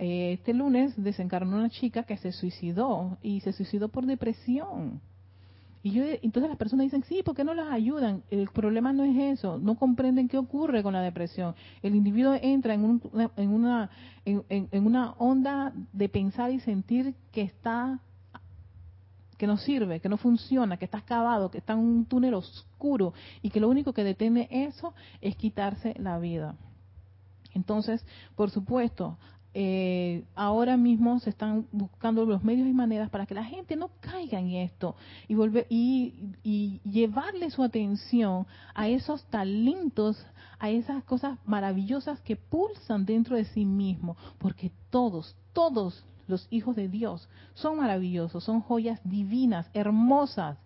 [0.00, 5.00] eh, este lunes desencarnó una chica que se suicidó y se suicidó por depresión.
[5.84, 8.24] Y yo, entonces las personas dicen, sí, ¿por qué no las ayudan?
[8.30, 11.54] El problema no es eso, no comprenden qué ocurre con la depresión.
[11.82, 13.90] El individuo entra en, una, en, una,
[14.24, 18.00] en, una onda de pensar y sentir que está
[19.36, 23.14] que no sirve, que no funciona, que está acabado, que está en un túnel oscuro
[23.42, 26.56] y que lo único que detiene eso es quitarse la vida.
[27.54, 29.16] Entonces, por supuesto,
[29.56, 33.90] eh, ahora mismo se están buscando los medios y maneras para que la gente no
[34.00, 34.96] caiga en esto
[35.28, 40.26] y volver y, y, llevarle su atención a esos talentos,
[40.58, 46.76] a esas cosas maravillosas que pulsan dentro de sí mismo, porque todos, todos los hijos
[46.76, 50.58] de Dios son maravillosos, son joyas divinas, hermosas,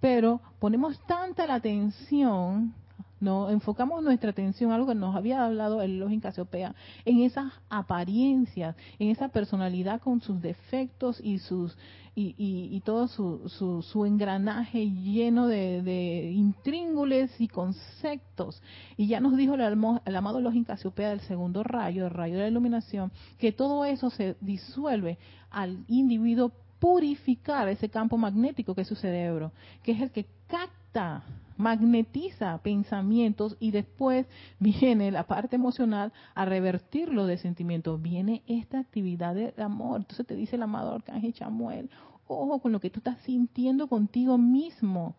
[0.00, 2.74] pero ponemos tanta la atención
[3.20, 6.74] no enfocamos nuestra atención, algo que nos había hablado el en Casiopea,
[7.04, 11.76] en esas apariencias, en esa personalidad con sus defectos y sus
[12.16, 18.62] y, y, todo su, su, engranaje lleno de, intríngules y conceptos.
[18.96, 19.62] Y ya nos dijo el,
[20.04, 24.10] el amado Login Casiopea del segundo rayo, el rayo de la iluminación, que todo eso
[24.10, 25.18] se disuelve
[25.50, 31.24] al individuo purificar ese campo magnético que es su cerebro, que es el que capta
[31.56, 34.26] magnetiza pensamientos y después
[34.58, 38.00] viene la parte emocional a revertirlo de sentimientos.
[38.00, 40.00] Viene esta actividad de amor.
[40.00, 41.90] Entonces te dice el amado Arcángel Chamuel,
[42.26, 45.14] ojo con lo que tú estás sintiendo contigo mismo,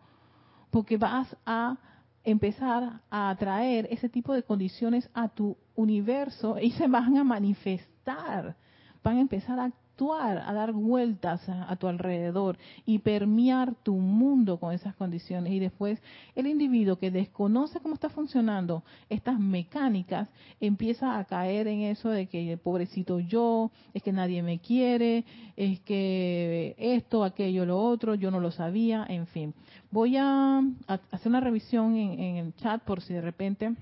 [0.72, 1.78] porque vas a
[2.24, 8.56] empezar a atraer ese tipo de condiciones a tu universo y se van a manifestar,
[9.04, 9.72] van a empezar a
[10.12, 15.54] a dar vueltas a, tu alrededor y permear tu mundo con esas condiciones.
[15.54, 16.02] Y después
[16.36, 20.30] el individuo que desconoce cómo está funcionando estas mecánicas
[20.60, 25.24] empieza a caer en eso de que pobrecito yo, es que nadie me quiere,
[25.56, 29.54] es que esto, aquello, lo otro, yo no lo sabía, en fin.
[29.92, 33.74] Voy a, hacer una revisión en, en el chat por si de repente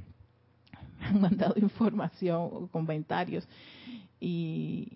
[0.99, 3.47] han mandado información o comentarios
[4.19, 4.87] y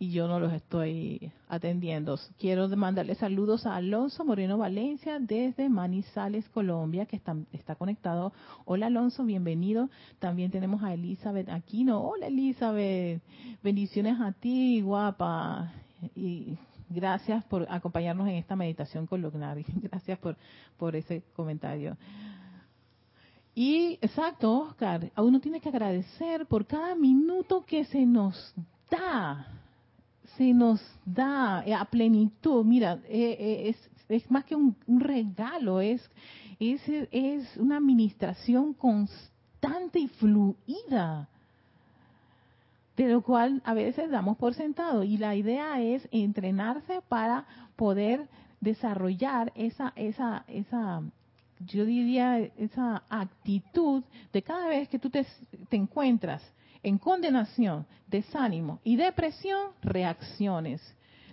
[0.00, 2.18] y yo no los estoy atendiendo.
[2.38, 8.32] Quiero mandarle saludos a Alonso Moreno Valencia desde Manizales, Colombia, que está, está conectado.
[8.64, 9.90] Hola Alonso, bienvenido.
[10.18, 12.00] También tenemos a Elizabeth Aquino.
[12.00, 13.20] Hola Elizabeth,
[13.62, 15.70] bendiciones a ti, guapa.
[16.16, 16.56] Y
[16.88, 19.66] gracias por acompañarnos en esta meditación con Lognari.
[19.82, 20.34] Gracias por,
[20.78, 21.98] por ese comentario.
[23.54, 28.54] Y exacto, Oscar, uno tiene que agradecer por cada minuto que se nos
[28.90, 29.59] da
[30.36, 32.64] se nos da eh, a plenitud.
[32.64, 33.74] Mira, eh, eh,
[34.08, 36.02] es, más que un, regalo, es,
[36.58, 41.28] es, es una administración constante y fluida,
[42.96, 45.04] de lo cual a veces damos por sentado.
[45.04, 48.28] Y la idea es entrenarse para poder
[48.60, 51.02] desarrollar esa, esa, esa,
[51.60, 55.24] yo diría, esa actitud de cada vez que tú te,
[55.68, 56.42] te encuentras
[56.82, 60.80] en condenación, desánimo y depresión, reacciones.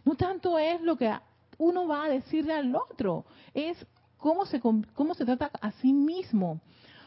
[0.05, 1.13] No tanto es lo que
[1.57, 3.86] uno va a decirle al otro, es
[4.17, 6.60] cómo se, cómo se trata a sí mismo.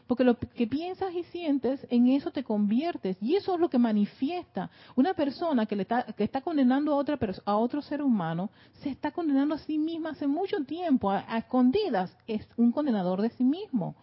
[0.07, 3.16] porque lo que piensas y sientes, en eso te conviertes.
[3.20, 4.68] Y eso es lo que manifiesta.
[4.96, 8.50] Una persona que, le está, que está condenando a, otra, a otro ser humano,
[8.83, 12.16] se está condenando a sí misma hace mucho tiempo, a, escondidas.
[12.26, 13.94] Es un condenador de sí mismo.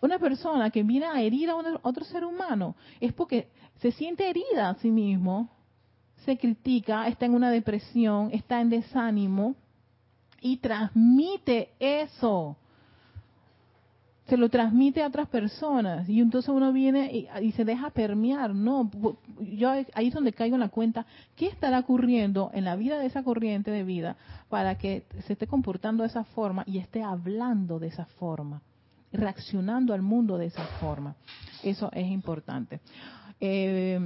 [0.00, 3.48] Una persona que viene a herir a otro ser humano es porque
[3.80, 5.48] se siente herida a sí mismo,
[6.24, 9.54] se critica, está en una depresión, está en desánimo
[10.40, 12.56] y transmite eso.
[14.26, 16.08] Se lo transmite a otras personas.
[16.08, 18.90] Y entonces uno viene y, se deja permear, no,
[19.38, 21.04] yo ahí es donde caigo en la cuenta,
[21.36, 24.16] ¿qué estará ocurriendo en la vida de esa corriente de vida
[24.48, 28.62] para que se esté comportando de esa forma y esté hablando de esa forma,
[29.14, 31.16] reaccionando al mundo de esa forma?
[31.62, 32.80] Eso es importante.
[33.40, 33.98] Eh,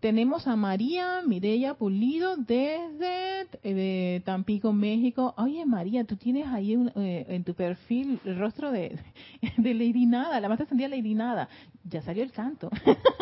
[0.00, 5.34] tenemos a María Mireya Pulido desde eh, Tampico, México.
[5.36, 8.96] Oye, María, tú tienes ahí eh, en tu perfil el rostro de,
[9.56, 11.48] de Lady Nada, la más ascendida Lady Nada.
[11.82, 12.70] Ya salió el canto.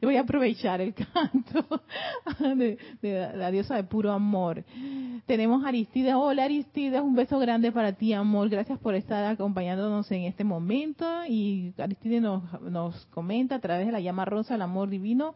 [0.06, 1.82] voy a aprovechar el canto
[2.56, 2.78] de,
[3.34, 4.64] la diosa de puro amor.
[5.26, 6.14] Tenemos a Aristides.
[6.14, 8.48] Hola Aristides, un beso grande para ti, amor.
[8.48, 11.06] Gracias por estar acompañándonos en este momento.
[11.28, 15.34] Y Aristides nos, nos comenta a través de la llama rosa, el amor divino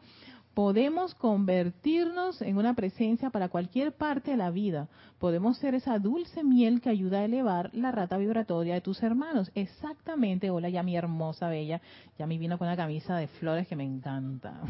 [0.55, 4.88] podemos convertirnos en una presencia para cualquier parte de la vida.
[5.19, 9.51] Podemos ser esa dulce miel que ayuda a elevar la rata vibratoria de tus hermanos.
[9.55, 10.51] Exactamente.
[10.51, 11.81] Hola, ya mi hermosa, bella.
[12.19, 14.61] Ya me vino con una camisa de flores que me encanta.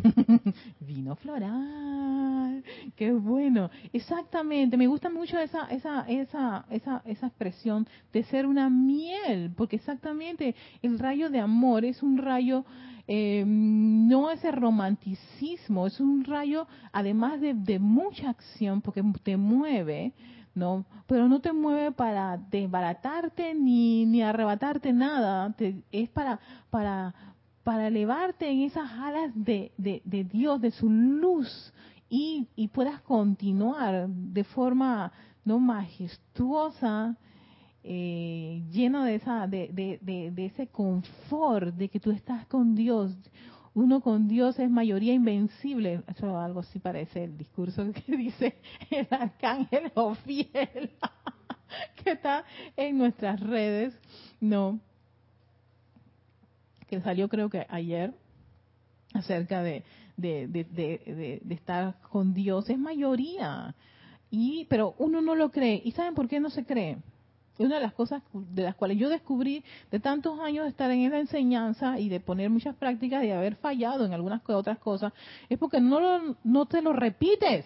[0.81, 2.65] vino floral.
[2.97, 3.71] Qué bueno.
[3.93, 4.77] Exactamente.
[4.77, 9.53] Me gusta mucho esa, esa, esa, esa, esa expresión de ser una miel.
[9.57, 12.65] Porque exactamente el rayo de amor es un rayo
[13.07, 20.13] eh, no ese romanticismo, es un rayo además de, mucha acción porque te mueve,
[20.55, 20.87] ¿no?
[21.07, 25.55] Pero no te mueve para desbaratarte ni, ni arrebatarte nada,
[25.93, 26.41] es para,
[26.71, 27.15] para,
[27.63, 31.73] para elevarte en esas alas de, de, de Dios, de su luz
[32.09, 35.13] y, y puedas continuar de forma
[35.45, 37.17] no majestuosa,
[37.87, 43.15] eh, lleno de, esa, de, de, de, ese confort de que tú estás con Dios.
[43.75, 46.01] Uno con Dios es mayoría invencible.
[46.09, 48.57] Eso algo así parece el discurso que dice
[48.91, 50.93] el arcángel Ofiel,
[52.03, 52.45] que está
[52.75, 53.95] en nuestras redes.
[54.41, 54.81] No,
[56.87, 58.15] que salió creo que ayer
[59.13, 59.85] acerca de,
[60.17, 62.71] de, de, de estar con Dios.
[62.71, 63.75] Es mayoría.
[64.31, 65.83] Y, pero uno no lo cree.
[65.85, 66.97] ¿Y saben por qué no se cree?
[67.59, 71.01] Una de las cosas de las cuales yo descubrí de tantos años de estar en
[71.01, 75.13] esa enseñanza y de poner muchas prácticas y de haber fallado en algunas otras cosas,
[75.49, 77.65] es porque no, lo, no te lo repites.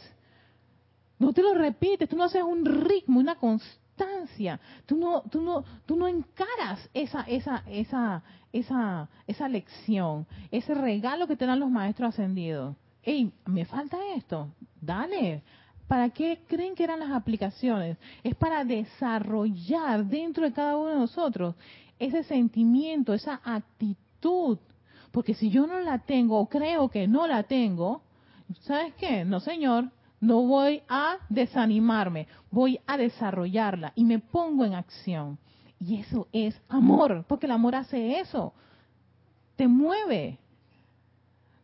[1.19, 5.65] No te lo repites, tú no haces un ritmo, una constancia, tú no, tú no,
[5.85, 8.23] tú no encaras esa, esa, esa,
[8.53, 12.77] esa, esa lección, ese regalo que te dan los maestros ascendidos.
[13.03, 14.49] Hey, me falta esto,
[14.81, 15.43] dale,
[15.89, 17.97] ¿Para qué creen que eran las aplicaciones?
[18.23, 21.55] Es para desarrollar dentro de cada uno de nosotros
[21.99, 24.59] ese sentimiento, esa actitud.
[25.11, 28.03] Porque si yo no la tengo o creo que no la tengo,
[28.61, 29.25] ¿sabes qué?
[29.25, 35.39] No, señor, no voy a desanimarme, voy a desarrollarla y me pongo en acción.
[35.81, 38.53] Y eso es amor, porque el amor hace eso.
[39.57, 40.39] Te mueve,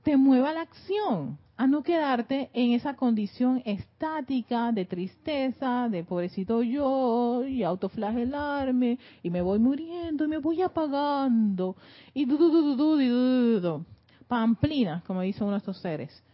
[0.02, 6.02] te mueve a la acción a no quedarte en esa condición estática de tristeza, de
[6.02, 11.76] pobrecito yo, y autoflagelarme, y me voy muriendo, y me voy apagando,
[12.12, 13.86] y du, du, du, du, du, du,
[14.26, 16.24] Pamplina, como dice uno de estos seres.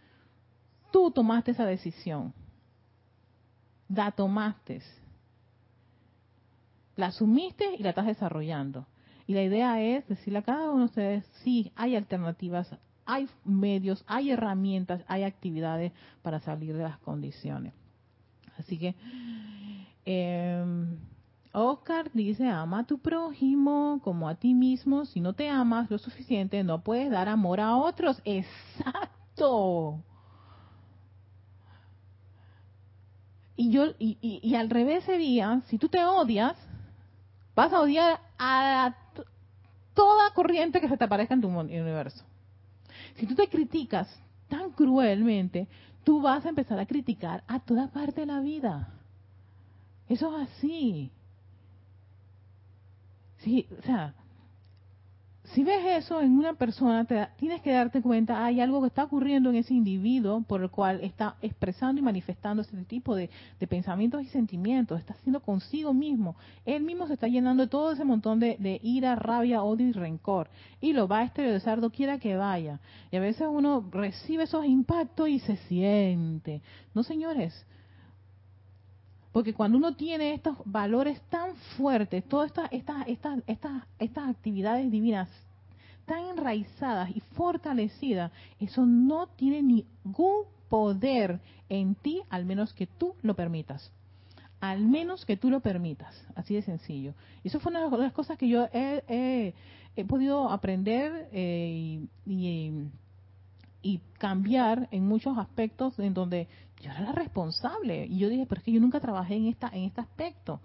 [0.91, 2.33] Tú tomaste esa decisión.
[3.89, 4.81] La tomaste.
[6.95, 8.87] La asumiste y la estás desarrollando.
[9.27, 14.03] Y la idea es decirle a cada uno de ustedes, sí, hay alternativas, hay medios,
[14.07, 17.73] hay herramientas, hay actividades para salir de las condiciones.
[18.57, 18.95] Así que,
[20.05, 20.63] eh,
[21.53, 25.05] Oscar dice, ama a tu prójimo como a ti mismo.
[25.05, 28.21] Si no te amas lo suficiente, no puedes dar amor a otros.
[28.25, 30.03] Exacto.
[33.55, 36.55] Y yo y, y, al revés sería, si tú te odias,
[37.55, 38.95] vas a odiar a
[39.93, 42.23] toda corriente que se te aparezca en tu universo.
[43.15, 44.07] Si tú te criticas
[44.47, 45.67] tan cruelmente,
[46.03, 48.93] tú vas a empezar a criticar a toda parte de la vida.
[50.07, 51.11] Eso es así.
[53.39, 54.13] Sí, o sea,
[55.53, 59.03] Si ves eso en una persona, te tienes que darte cuenta, hay algo que está
[59.03, 63.29] ocurriendo en ese individuo por el cual está expresando y manifestando este tipo de,
[63.67, 66.37] pensamientos y sentimientos, está haciendo consigo mismo.
[66.65, 70.49] Él mismo se está llenando de todo ese montón de, ira, rabia, odio y rencor.
[70.79, 72.79] Y lo va a exteriorizar quiera que vaya.
[73.11, 76.61] Y a veces uno recibe esos impactos y se siente.
[76.93, 77.65] No, señores,
[79.31, 84.91] porque cuando uno tiene estos valores tan fuertes, todas estas, estas, estas, estas, estas actividades
[84.91, 85.29] divinas
[86.05, 93.15] tan enraizadas y fortalecidas, eso no tiene ningún poder en ti, al menos que tú
[93.21, 93.91] lo permitas.
[94.59, 96.13] Al menos que tú lo permitas.
[96.35, 97.13] Así de sencillo.
[97.43, 99.53] Y eso fue una de las cosas que yo he,
[100.07, 102.89] podido aprender eh, y
[103.81, 106.47] y cambiar en muchos aspectos en donde
[106.81, 108.05] yo era la responsable.
[108.05, 110.59] Y yo dije pero es que yo nunca trabajé en esta en este aspecto.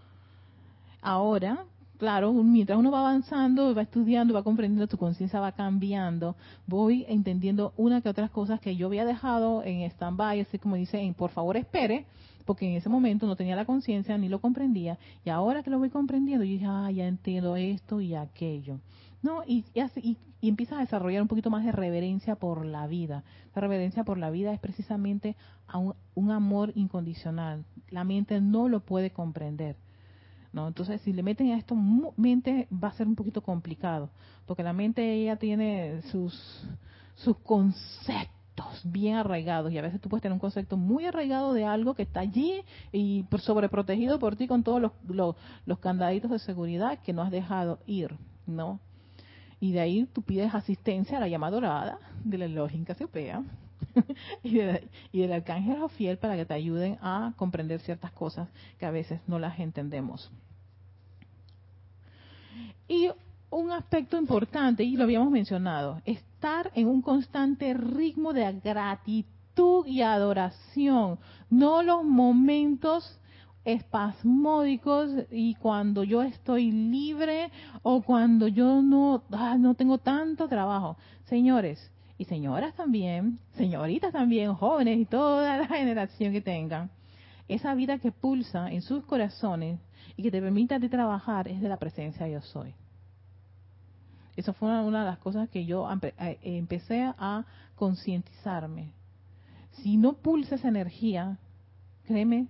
[1.01, 1.65] Ahora
[1.99, 6.37] claro mientras uno va avanzando va estudiando va comprendiendo tu conciencia va cambiando.
[6.67, 10.77] Voy entendiendo una que otras cosas que yo había dejado en stand by así como
[10.77, 12.05] dice por favor espere
[12.45, 14.99] porque en ese momento no tenía la conciencia ni lo comprendía.
[15.25, 18.79] Y ahora que lo voy comprendiendo yo dije ah ya entiendo esto y aquello
[19.23, 23.25] no, y, y, y, empiezas a desarrollar un poquito más de reverencia por la vida.
[23.55, 25.37] La reverencia por la vida es precisamente
[26.15, 27.65] un, amor incondicional.
[27.91, 29.77] La mente no lo puede comprender.
[30.53, 30.69] ¿no?
[30.69, 31.75] Entonces, si le meten a esto
[32.17, 34.11] mente, va a ser un poquito complicado,
[34.47, 36.67] porque la mente ella tiene sus,
[37.15, 41.65] sus conceptos bien arraigados y a veces tú puedes tener un concepto muy arraigado de
[41.65, 45.37] algo que está allí y sobreprotegido por ti con todos los,
[45.67, 48.81] los candaditos de seguridad que no has dejado ir, ¿no?
[49.61, 53.43] Y de ahí tú pides asistencia a la llama dorada de la lógica Casiopea
[54.43, 54.59] y,
[55.13, 58.49] y del arcángel Jofiel para que te ayuden a comprender ciertas cosas
[58.79, 60.31] que a veces no las entendemos.
[62.89, 63.11] Y
[63.51, 70.03] un aspecto importante, y lo habíamos mencionado, estar en un constante ritmo de gratitud y
[70.03, 73.19] adoración, no los momentos
[73.67, 77.51] espasmódicos y cuando yo estoy libre
[77.83, 80.97] o cuando yo no, ah, no tengo tanto trabajo.
[81.25, 86.91] Señores y señoras también, señoritas también, jóvenes y toda la generación que tengan,
[87.49, 89.81] esa vida que pulsa en sus corazones
[90.17, 92.73] y que te permita de trabajar es de la presencia yo soy.
[94.37, 95.89] Eso fue una, de las cosas que yo
[96.21, 97.45] eh, empecé a
[97.75, 98.93] concientizarme.
[99.73, 101.39] Si no pulsa esa energía,
[102.05, 102.47] créeme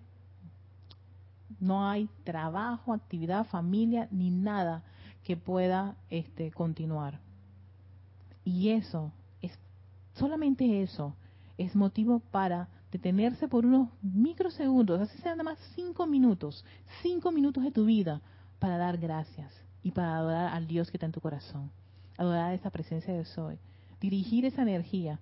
[1.60, 4.82] no hay trabajo, actividad, familia, ni nada
[5.24, 7.20] que pueda este, continuar.
[8.44, 9.58] Y eso, es
[10.14, 11.16] solamente eso,
[11.58, 16.64] es motivo para detenerse por unos microsegundos, así sea nada más cinco minutos,
[17.02, 18.20] cinco minutos de tu vida,
[18.58, 19.52] para dar gracias
[19.82, 21.70] y para adorar al Dios que está en tu corazón,
[22.16, 23.58] adorar esa presencia de Soy,
[24.00, 25.20] dirigir esa energía,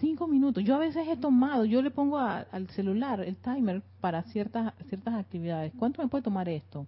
[0.00, 0.64] Cinco minutos.
[0.64, 5.14] Yo a veces he tomado, yo le pongo al celular el timer para ciertas, ciertas
[5.14, 5.72] actividades.
[5.78, 6.86] ¿Cuánto me puede tomar esto?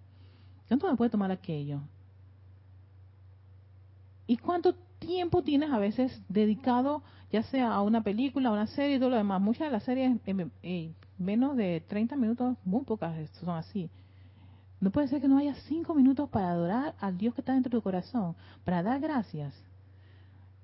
[0.67, 1.79] ¿Cuánto me puede tomar aquello?
[4.25, 8.95] ¿Y cuánto tiempo tienes a veces dedicado, ya sea a una película, a una serie
[8.95, 9.39] y todo lo demás?
[9.39, 13.91] Muchas de las series, eh, eh, menos de 30 minutos, muy pocas son así.
[14.81, 17.69] No puede ser que no haya cinco minutos para adorar al Dios que está dentro
[17.69, 18.35] de tu corazón,
[18.65, 19.53] para dar gracias.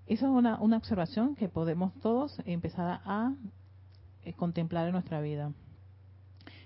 [0.09, 3.35] Esa es una, una observación que podemos todos empezar a,
[4.23, 5.53] eh, contemplar en nuestra vida.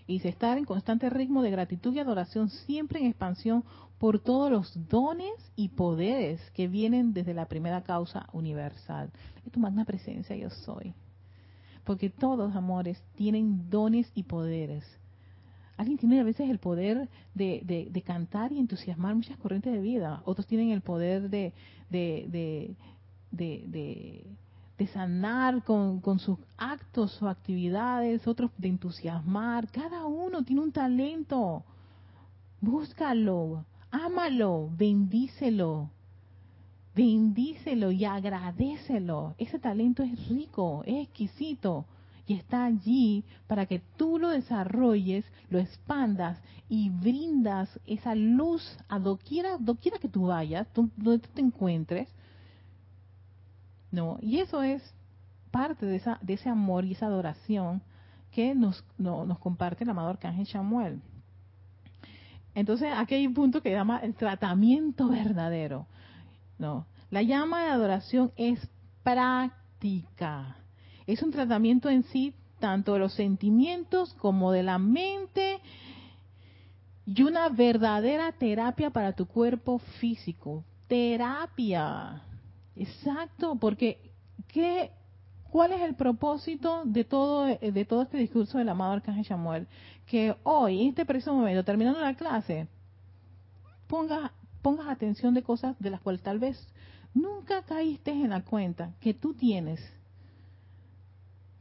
[0.08, 3.66] Y se estar en constante ritmo de gratitud y adoración, siempre en expansión
[3.98, 9.12] por todos los dones y poderes que vienen desde la primera causa universal.
[9.46, 10.94] Es tu magna presencia, yo soy.
[11.84, 14.86] Porque todos, amores, tienen dones y poderes.
[15.76, 20.22] Alguien tiene a veces el poder de, de, cantar y entusiasmar muchas corrientes de vida.
[20.24, 21.54] Otros tienen el poder de,
[21.90, 22.76] de,
[23.34, 24.26] de,
[24.78, 29.70] de, sanar con, con, sus actos o actividades, otros de entusiasmar.
[29.72, 31.64] Cada uno tiene un talento.
[32.60, 35.90] Búscalo, ámalo, bendícelo.
[36.94, 39.36] Bendícelo y agradecelo.
[39.38, 41.86] Ese talento es rico, es exquisito
[42.26, 49.00] y está allí para que tú lo desarrolles, lo expandas y brindas esa luz a
[49.00, 52.08] doquiera, doquiera que tú vayas, donde tú te encuentres,
[53.94, 54.82] no, y eso es
[55.52, 57.84] parte de, esa, de ese amor y esa adoración
[58.32, 61.00] que nos, nos comparte el amado Arcángel Samuel.
[62.56, 65.86] Entonces, aquí hay un punto que llama el tratamiento verdadero.
[66.58, 68.68] No, la llama de adoración es
[69.04, 70.58] práctica.
[71.06, 75.60] Es un tratamiento en sí, tanto de los sentimientos como de la mente,
[77.06, 82.24] y una verdadera terapia para tu cuerpo físico, terapia.
[82.76, 84.00] Exacto, porque
[84.48, 84.92] ¿qué,
[85.52, 89.68] ¿cuál es el propósito de todo, de todo este discurso del amado Arcángel Samuel?
[90.08, 92.68] Que hoy, en este preciso momento, terminando la clase,
[93.88, 96.68] pongas, pongas atención de cosas de las cuales tal vez
[97.14, 99.80] nunca caíste en la cuenta que tú tienes.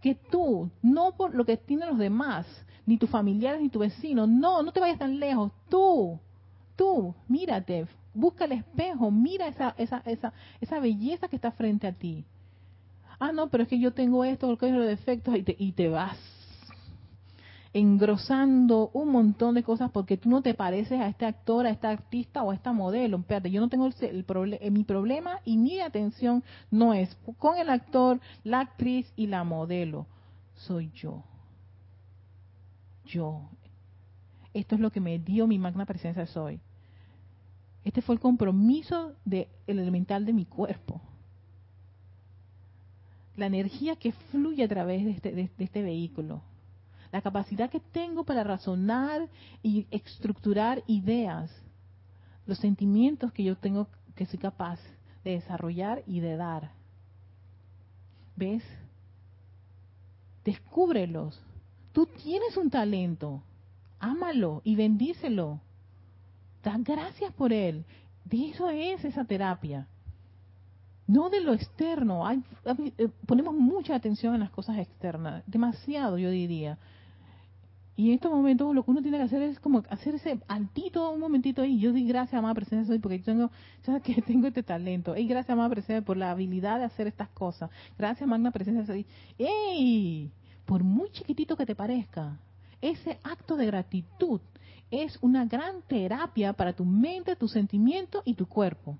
[0.00, 2.46] Que tú, no por lo que tienen los demás,
[2.86, 6.18] ni tus familiares, ni tu vecino, no, no te vayas tan lejos, tú,
[6.74, 11.92] tú, mírate, busca el espejo, mira esa, esa, esa, esa belleza que está frente a
[11.92, 12.24] ti.
[13.18, 16.18] Ah, no, pero es que yo tengo esto, los defectos, y te, y te vas
[17.74, 21.90] engrosando un montón de cosas porque tú no te pareces a este actor, a esta
[21.90, 23.18] artista o a esta modelo.
[23.18, 27.70] Espérate, yo no tengo el, eh, mi problema y mi atención no es con el
[27.70, 30.06] actor, la actriz y la modelo.
[30.54, 31.24] Soy yo.
[33.06, 33.48] Yo.
[34.52, 36.60] Esto es lo que me dio mi magna presencia soy.
[37.84, 41.00] Este fue el compromiso del elemental de mi cuerpo.
[43.36, 46.42] La energía que fluye a través de este, de este vehículo
[47.12, 49.28] la capacidad que tengo para razonar
[49.62, 51.50] y estructurar ideas,
[52.46, 54.80] los sentimientos que yo tengo que soy capaz
[55.22, 56.72] de desarrollar y de dar.
[58.34, 58.64] ¿Ves?
[60.42, 61.38] Descúbrelos.
[61.92, 63.42] Tú tienes un talento.
[64.00, 65.60] Ámalo y bendícelo.
[66.62, 67.84] Da gracias por él.
[68.24, 69.88] De eso es esa terapia.
[71.06, 72.26] No de lo externo.
[72.26, 72.42] Hay,
[72.98, 75.42] eh, ponemos mucha atención en las cosas externas.
[75.46, 76.78] Demasiado, yo diría.
[77.94, 81.20] Y en estos momentos lo que uno tiene que hacer es como hacerse altito un
[81.20, 81.78] momentito ahí.
[81.78, 83.50] Yo di gracias, amada presencia, porque yo tengo,
[83.82, 85.16] ¿sabes que tengo este talento.
[85.16, 87.70] Y gracias, amada presencia, por la habilidad de hacer estas cosas.
[87.98, 88.94] Gracias, magna presencia.
[89.38, 90.30] ¡Ey!
[90.64, 92.38] Por muy chiquitito que te parezca,
[92.80, 94.40] ese acto de gratitud
[94.92, 98.98] es una gran terapia para tu mente, tu sentimiento y tu cuerpo.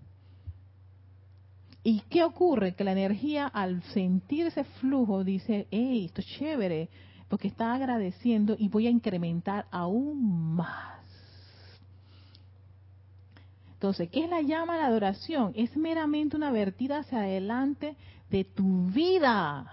[1.85, 2.75] ¿Y qué ocurre?
[2.75, 6.89] Que la energía al sentir ese flujo dice, ¡Ey, esto es chévere!
[7.33, 11.01] porque está agradeciendo y voy a incrementar aún más.
[13.73, 15.53] Entonces, ¿qué es la llama a la adoración?
[15.57, 17.97] Es meramente una vertida hacia adelante
[18.29, 19.65] de tu vida.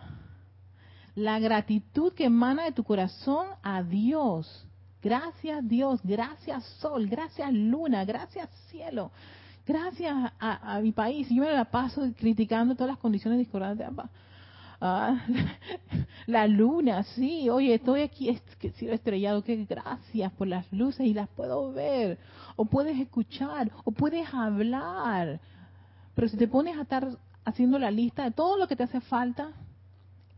[1.16, 4.69] La gratitud que emana de tu corazón a Dios.
[5.02, 9.12] Gracias Dios, gracias Sol, gracias Luna, gracias Cielo,
[9.66, 11.28] gracias a, mi país.
[11.30, 13.88] Yo me la paso criticando todas las condiciones discordantes.
[14.82, 15.26] Ah,
[16.28, 21.14] la luna, sí, oye, estoy aquí, es que estrellado, que gracias por las luces y
[21.14, 22.18] las puedo ver,
[22.58, 25.40] o puedes escuchar, o puedes hablar.
[26.14, 27.08] Pero si te pones a estar
[27.46, 29.52] haciendo la lista de todo lo que te hace falta,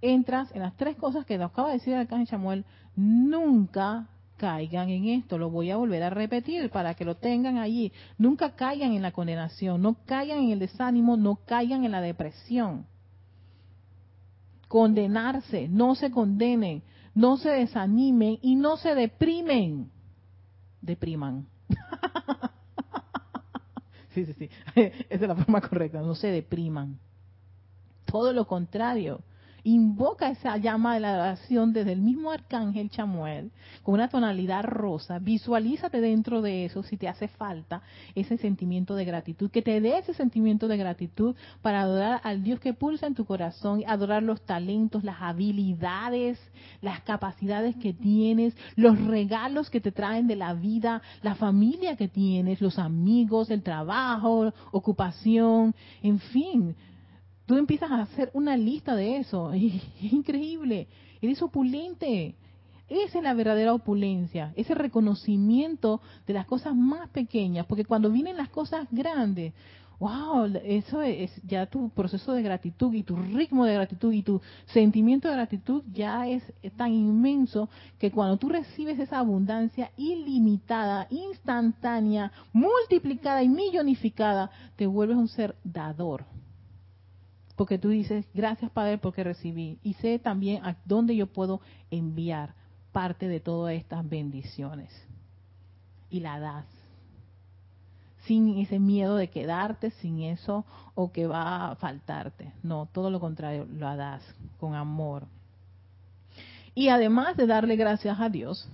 [0.01, 4.07] entras en las tres cosas que nos acaba de decir el arcángel Samuel, nunca
[4.41, 8.55] caigan en esto, lo voy a volver a repetir para que lo tengan allí, nunca
[8.55, 12.87] caigan en la condenación, no caigan en el desánimo, no caigan en la depresión
[14.71, 16.81] condenarse, no se condenen,
[17.13, 19.91] no se desanimen y no se deprimen.
[20.81, 21.45] Depriman.
[24.13, 24.49] sí, sí, sí.
[25.09, 26.97] Esa es la forma correcta, no se depriman.
[28.05, 29.21] Todo lo contrario,
[29.63, 33.51] invoca esa llama de la adoración desde el mismo arcángel Chamuel,
[33.83, 37.81] con una tonalidad rosa, visualízate dentro de eso si te hace falta
[38.15, 42.59] ese sentimiento de gratitud, que te dé ese sentimiento de gratitud para adorar al Dios
[42.59, 46.39] que pulsa en tu corazón, adorar los talentos, las habilidades,
[46.81, 52.07] las capacidades que tienes, los regalos que te traen de la vida, la familia que
[52.07, 56.75] tienes, los amigos, el trabajo, ocupación, en fin,
[57.51, 59.51] tú empiezas a hacer una lista de eso.
[59.53, 60.87] es increíble.
[61.21, 62.33] Eres opulente.
[62.87, 68.35] Esa es la verdadera opulencia, ese reconocimiento de las cosas más pequeñas, porque cuando vienen
[68.35, 69.53] las cosas grandes,
[69.99, 74.41] wow, eso es ya tu proceso de gratitud y tu ritmo de gratitud y tu
[74.65, 76.43] sentimiento de gratitud ya es
[76.75, 85.17] tan inmenso que cuando tú recibes esa abundancia ilimitada, instantánea, multiplicada y millonificada, te vuelves
[85.17, 86.25] un ser dador
[87.61, 89.77] porque tú dices, gracias Padre porque recibí.
[89.83, 92.55] Y sé también a dónde yo puedo enviar
[92.91, 94.89] parte de todas estas bendiciones.
[96.09, 96.65] Y la das.
[98.25, 102.51] Sin ese miedo de quedarte sin eso o que va a faltarte.
[102.63, 104.23] No, todo lo contrario, lo das
[104.59, 105.27] con amor.
[106.73, 108.67] Y además de darle gracias a Dios,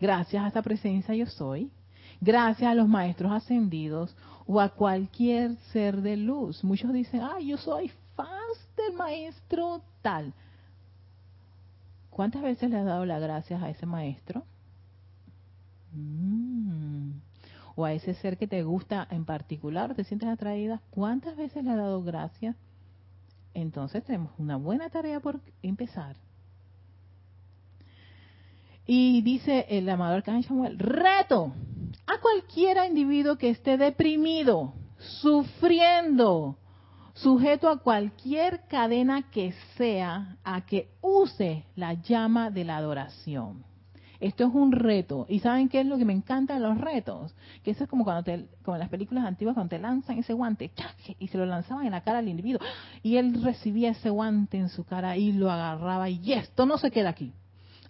[0.00, 1.70] gracias a esta presencia yo soy,
[2.22, 4.16] gracias a los maestros ascendidos
[4.46, 6.64] o a cualquier ser de luz.
[6.64, 7.92] Muchos dicen, ah, yo soy
[8.92, 10.32] maestro tal.
[12.10, 14.44] ¿Cuántas veces le has dado las gracias a ese maestro?
[15.92, 17.14] Mm.
[17.74, 21.70] o a ese ser que te gusta en particular, te sientes atraída, ¿cuántas veces le
[21.70, 22.56] has dado gracias?
[23.54, 26.16] Entonces tenemos una buena tarea por empezar.
[28.86, 31.52] Y dice el amador Arcángel Samuel, reto
[32.06, 36.56] a cualquiera individuo que esté deprimido, sufriendo,
[37.22, 43.64] sujeto a cualquier cadena que sea, a que use la llama de la adoración.
[44.20, 45.24] Esto es un reto.
[45.28, 47.34] ¿Y saben qué es lo que me encanta de los retos?
[47.62, 50.34] Que eso es como cuando te, como en las películas antiguas, cuando te lanzan ese
[50.34, 50.70] guante,
[51.18, 52.60] y se lo lanzaban en la cara al individuo.
[53.02, 56.90] Y él recibía ese guante en su cara y lo agarraba y esto no se
[56.90, 57.32] queda aquí.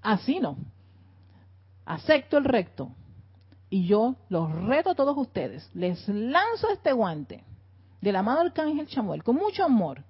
[0.02, 0.56] Así no.
[1.84, 2.90] Acepto el recto.
[3.68, 5.68] Y yo los reto a todos ustedes.
[5.74, 7.44] Les lanzo este guante
[8.00, 10.04] del amado arcángel Chamuel con mucho amor.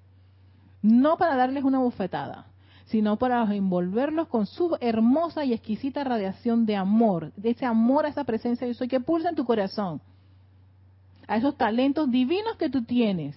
[0.82, 2.46] No para darles una bofetada,
[2.86, 8.08] sino para envolverlos con su hermosa y exquisita radiación de amor, de ese amor a
[8.08, 10.00] esa presencia de soy que pulsa en tu corazón,
[11.28, 13.36] a esos talentos divinos que tú tienes,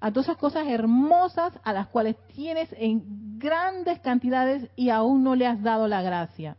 [0.00, 5.34] a todas esas cosas hermosas a las cuales tienes en grandes cantidades y aún no
[5.34, 6.56] le has dado la gracia.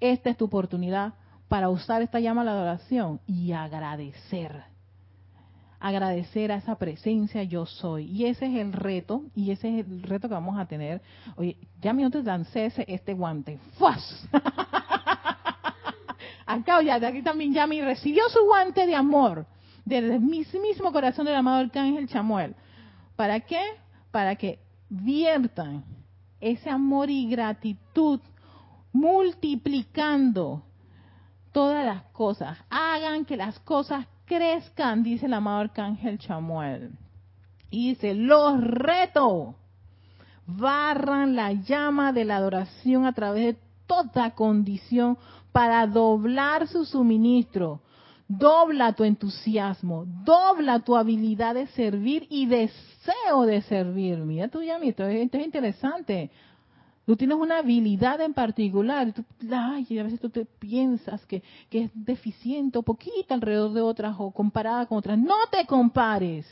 [0.00, 1.14] Esta es tu oportunidad
[1.48, 4.75] para usar esta llama a la adoración y agradecer
[5.80, 8.06] agradecer a esa presencia yo soy.
[8.06, 11.02] Y ese es el reto, y ese es el reto que vamos a tener.
[11.36, 13.58] Oye, ya mi antes lancé ese, este guante.
[13.78, 14.28] ¡Fas!
[16.46, 19.46] Acá, ya, de aquí también ya me recibió su guante de amor
[19.84, 22.54] del mismo corazón del amado arcángel Chamuel.
[23.14, 23.60] ¿Para qué?
[24.10, 25.84] Para que viertan
[26.40, 28.20] ese amor y gratitud
[28.92, 30.62] multiplicando
[31.52, 32.58] todas las cosas.
[32.68, 36.90] Hagan que las cosas crezcan, dice el amado arcángel Chamuel.
[37.70, 39.54] Y dice, los reto,
[40.46, 45.18] barran la llama de la adoración a través de toda condición
[45.52, 47.80] para doblar su suministro.
[48.28, 54.18] Dobla tu entusiasmo, dobla tu habilidad de servir y deseo de servir.
[54.18, 56.30] Mira tú, ya, esto es interesante.
[57.06, 61.40] Tú tienes una habilidad en particular, tú, ay, a veces tú te piensas que,
[61.70, 65.16] que es deficiente o poquita alrededor de otras o comparada con otras.
[65.16, 66.44] No te compares.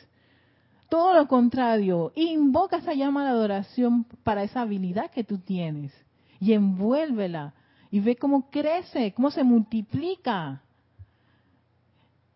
[0.88, 5.92] Todo lo contrario, invoca esa llama de adoración para esa habilidad que tú tienes
[6.38, 7.54] y envuélvela
[7.90, 10.62] y ve cómo crece, cómo se multiplica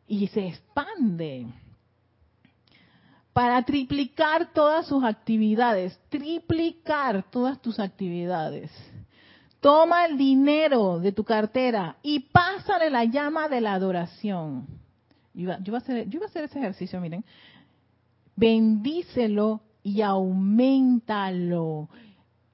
[0.08, 1.46] y se expande
[3.38, 8.68] para triplicar todas sus actividades, triplicar todas tus actividades.
[9.60, 14.66] Toma el dinero de tu cartera y pásale la llama de la adoración.
[15.34, 17.24] Yo, voy a hacer, yo a hacer ese ejercicio, miren.
[18.34, 21.88] Bendícelo y aumentalo.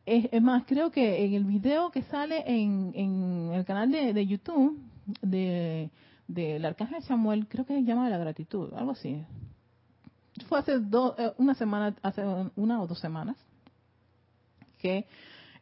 [0.04, 4.78] Es, más, creo que en el video que sale en, el canal de, YouTube
[5.22, 5.88] de,
[6.28, 9.24] del Arcángel Samuel, creo que se llama la gratitud, algo así
[10.48, 12.22] fue hace eh, una semana, hace
[12.56, 13.36] una o dos semanas,
[14.80, 15.06] que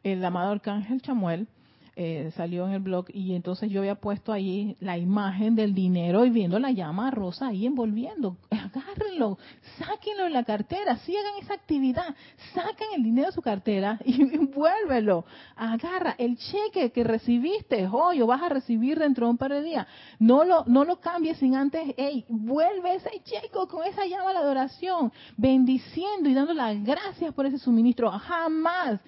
[0.03, 1.47] el amado arcángel Chamuel
[1.95, 6.25] eh, salió en el blog y entonces yo había puesto ahí la imagen del dinero
[6.25, 8.37] y viendo la llama rosa ahí envolviendo.
[8.49, 9.37] Agárrenlo,
[9.77, 12.15] sáquenlo en la cartera, si hagan esa actividad,
[12.53, 15.25] saquen el dinero de su cartera y envuélvelo.
[15.55, 19.61] Agarra el cheque que recibiste hoy o vas a recibir dentro de un par de
[19.61, 19.85] días.
[20.17, 24.33] No lo, no lo cambies sin antes, hey, vuelve ese cheque con esa llama a
[24.33, 28.09] la adoración, bendiciendo y dando las gracias por ese suministro.
[28.09, 28.99] Jamás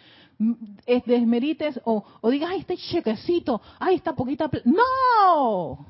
[1.06, 4.50] desmerites o, o digas, ay, este chequecito, ay, esta poquita...
[4.66, 5.86] No,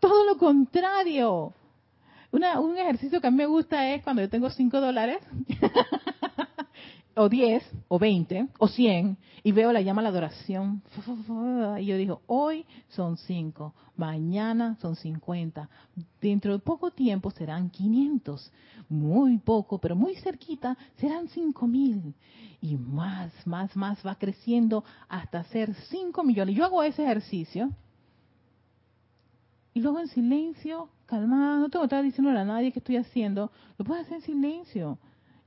[0.00, 1.52] todo lo contrario.
[2.30, 5.18] Una, un ejercicio que a mí me gusta es cuando yo tengo 5 dólares,
[7.18, 10.82] o 10, o 20, o 100, y veo la llama la adoración.
[11.78, 15.68] Y yo digo, hoy son 5, mañana son 50,
[16.20, 18.52] dentro de poco tiempo serán 500,
[18.88, 22.14] muy poco, pero muy cerquita serán 5000
[22.60, 26.54] y más, más, más va creciendo hasta ser 5 millones.
[26.54, 27.70] Yo hago ese ejercicio
[29.74, 33.50] y luego en silencio, calmado, no tengo que estar diciéndole a nadie que estoy haciendo,
[33.76, 34.98] lo puedo hacer en silencio.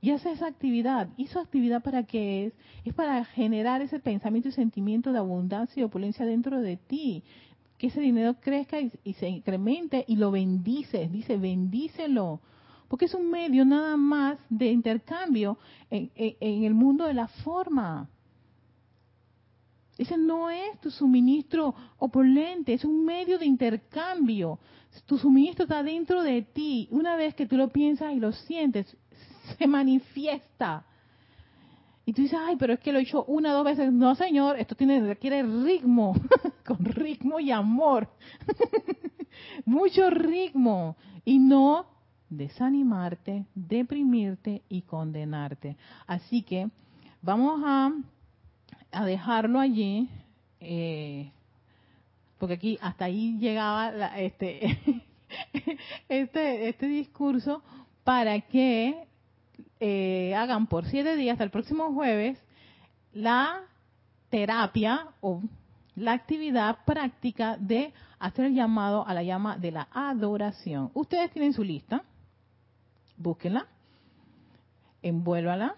[0.02, 1.08] Y hace esa actividad.
[1.16, 2.52] ¿Y su actividad para qué es?
[2.84, 7.22] Es para generar ese pensamiento y sentimiento de abundancia y opulencia dentro de ti.
[7.78, 11.10] Que ese dinero crezca y, se incremente y lo bendices.
[11.10, 12.40] Dice, bendícelo
[12.88, 15.56] porque es un medio nada más de intercambio
[15.88, 18.10] en, el mundo de la forma.
[19.96, 24.58] Ese no es tu suministro opulente, es un medio de intercambio.
[25.06, 26.86] Tu suministro está dentro de ti.
[26.90, 28.94] Una vez que tú lo piensas y lo sientes,
[29.58, 30.84] se manifiesta.
[32.04, 33.92] Y tú dices, ay, pero es que lo he hecho una o dos veces.
[33.92, 36.14] No, señor, esto tiene, requiere ritmo,
[36.66, 38.08] con ritmo y amor.
[39.64, 40.96] Mucho ritmo.
[41.24, 41.86] Y no
[42.28, 45.76] desanimarte, deprimirte y condenarte.
[46.06, 46.68] Así que
[47.20, 47.92] vamos a,
[48.90, 50.08] a dejarlo allí,
[50.58, 51.30] eh,
[52.38, 54.78] porque aquí hasta ahí llegaba este,
[56.08, 57.62] este, este discurso
[58.02, 59.06] para que
[59.84, 62.38] eh, hagan por siete días hasta el próximo jueves
[63.12, 63.62] la
[64.30, 65.42] terapia o
[65.96, 70.92] la actividad práctica de hacer el llamado a la llama de la adoración.
[70.94, 72.04] Ustedes tienen su lista,
[73.16, 73.66] búsquenla,
[75.02, 75.74] envuélvala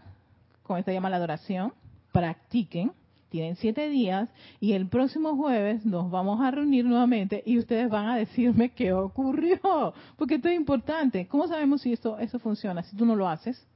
[0.64, 1.72] con esta llama a la adoración,
[2.12, 2.92] practiquen,
[3.30, 4.28] tienen siete días.
[4.61, 8.92] Y el próximo jueves nos vamos a reunir nuevamente y ustedes van a decirme qué
[8.92, 11.26] ocurrió, porque esto es importante.
[11.26, 13.66] ¿Cómo sabemos si esto eso funciona si tú no lo haces?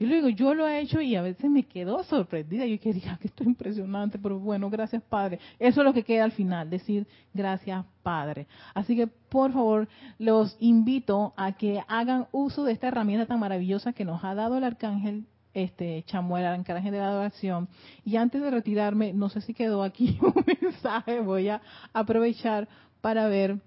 [0.00, 2.64] Y luego yo lo he hecho y a veces me quedo sorprendida.
[2.64, 5.38] Yo quería que esto es impresionante, pero bueno, gracias Padre.
[5.58, 8.46] Eso es lo que queda al final, decir gracias Padre.
[8.72, 9.88] Así que por favor
[10.18, 14.56] los invito a que hagan uso de esta herramienta tan maravillosa que nos ha dado
[14.56, 17.68] el arcángel este Chamuel, el arcángel de la adoración.
[18.02, 21.60] Y antes de retirarme, no sé si quedó aquí un mensaje, voy a
[21.92, 22.68] aprovechar
[23.02, 23.58] para ver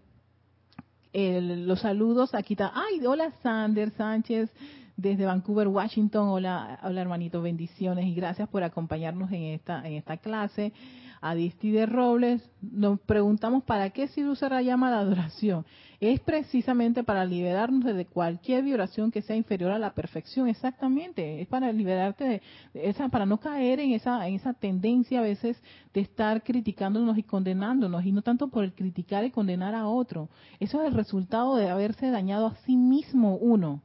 [1.14, 2.34] los saludos.
[2.34, 4.50] Aquí está, ay, hola Sander Sánchez
[4.98, 6.30] desde Vancouver, Washington.
[6.30, 10.74] Hola, hola hermanito, bendiciones y gracias por acompañarnos en esta, en esta clase.
[11.22, 15.66] A de Robles, nos preguntamos para qué sirve usar la llama de adoración.
[16.02, 21.42] Es precisamente para liberarnos de cualquier vibración que sea inferior a la perfección, exactamente.
[21.42, 22.42] Es para liberarte de
[22.74, 25.58] esa, para no caer en esa, en esa tendencia a veces
[25.94, 30.28] de estar criticándonos y condenándonos, y no tanto por el criticar y condenar a otro.
[30.60, 33.82] Eso es el resultado de haberse dañado a sí mismo uno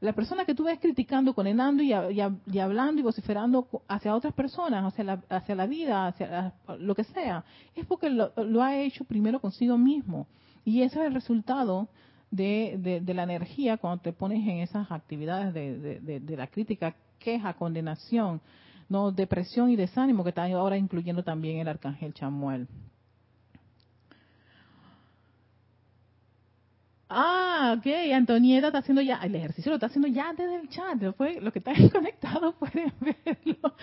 [0.00, 5.04] la persona que tú ves criticando, condenando y, hablando y vociferando hacia otras personas, hacia
[5.04, 7.44] la, hacia la vida, hacia lo que sea,
[7.74, 10.26] es porque lo, ha hecho primero consigo mismo.
[10.64, 11.88] Y ese es el resultado
[12.30, 18.42] de, la energía cuando te pones en esas actividades de, de, la crítica, queja, condenación,
[18.88, 22.68] no depresión y desánimo que está ahora incluyendo también el arcángel Chamuel.
[27.08, 31.00] Ah, ok, Antonieta está haciendo ya, el ejercicio lo está haciendo ya desde el chat,
[31.00, 33.74] lo que está conectado pueden verlo.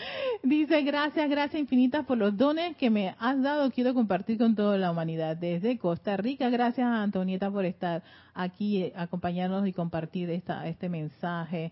[0.44, 4.78] Dice, gracias, gracias infinitas por los dones que me has dado, quiero compartir con toda
[4.78, 5.38] la humanidad.
[5.38, 8.04] Desde Costa Rica, gracias a Antonieta por estar
[8.34, 11.72] aquí, eh, acompañarnos y compartir esta, este mensaje.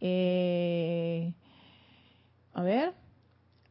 [0.00, 1.32] Eh,
[2.54, 2.92] a ver,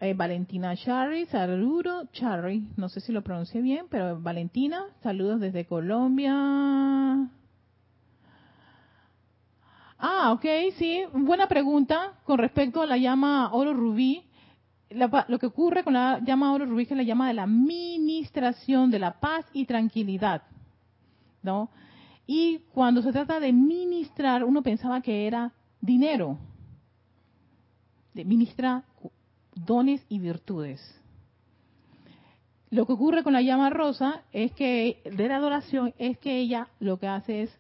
[0.02, 5.66] eh, Valentina Charry, saludo, Charry, no sé si lo pronuncié bien, pero Valentina, saludos desde
[5.66, 6.34] Colombia.
[9.98, 10.46] Ah, ok,
[10.78, 14.24] sí, buena pregunta con respecto a la llama oro rubí.
[14.90, 18.92] lo que ocurre con la llama oro rubí es que la llama de la ministración
[18.92, 20.44] de la paz y tranquilidad,
[21.44, 21.70] ¿no?
[22.26, 26.38] Y cuando se trata de ministrar, uno pensaba que era dinero.
[28.14, 28.84] De ministrar
[29.66, 30.82] dones y virtudes.
[32.72, 36.68] Lo que ocurre con la llama rosa es que de la adoración es que ella
[36.80, 37.58] lo que hace es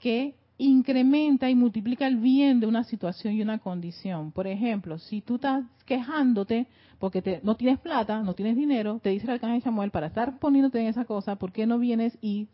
[0.00, 4.32] que incrementa y multiplica el bien de una situación y una condición.
[4.32, 6.66] Por ejemplo, si tú estás quejándote
[6.98, 10.38] porque te, no tienes plata, no tienes dinero, te dice el arcángel Samuel, para estar
[10.38, 12.48] poniéndote en esa cosa, ¿por qué no vienes y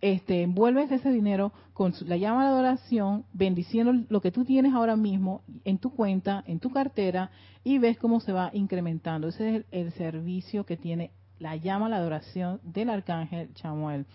[0.00, 4.96] este, envuelves ese dinero con la llama de adoración, bendiciendo lo que tú tienes ahora
[4.96, 7.30] mismo en tu cuenta, en tu cartera,
[7.64, 9.28] y ves cómo se va incrementando.
[9.28, 14.06] Ese es el, servicio que tiene la llama, la adoración del arcángel Chamuel.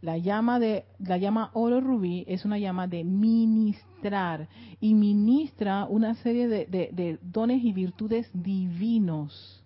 [0.00, 4.48] La llama de la llama oro rubí es una llama de ministrar
[4.80, 9.62] y ministra una serie de, dones y virtudes divinos.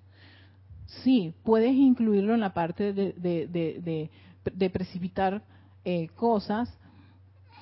[0.86, 4.10] Sí, puedes incluirlo en la parte de de
[4.50, 5.42] precipitar
[5.84, 6.72] eh, cosas,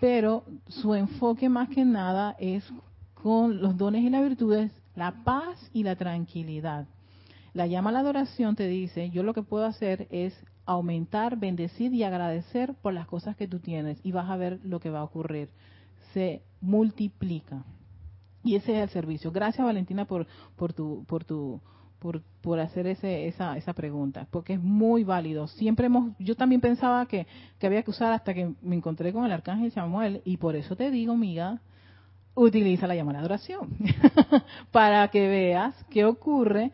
[0.01, 2.65] pero su enfoque más que nada es
[3.15, 6.87] con los dones y las virtudes, la paz y la tranquilidad.
[7.55, 10.35] La llama a la adoración te dice, yo lo que puedo hacer es
[10.67, 14.81] aumentar, bendecir y agradecer por las cosas que tú tienes y vas a ver lo
[14.81, 15.49] que va a ocurrir.
[16.13, 17.65] Se multiplica.
[18.45, 19.33] Y ese es el servicio.
[19.33, 20.27] Gracias Valentina por,
[20.57, 21.61] por tu, por tu
[21.99, 25.49] por, por hacer ese, esa, esa pregunta, porque es muy válido.
[25.49, 27.27] Siempre hemos, yo también pensaba que,
[27.59, 30.77] que había que usar hasta que me encontré con el arcángel Samuel, y por eso
[30.77, 31.61] te digo, amiga,
[32.35, 33.71] utiliza la llamada de oración,
[34.71, 36.73] para que veas qué ocurre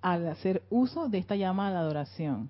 [0.00, 2.48] al hacer uso de esta llamada de adoración.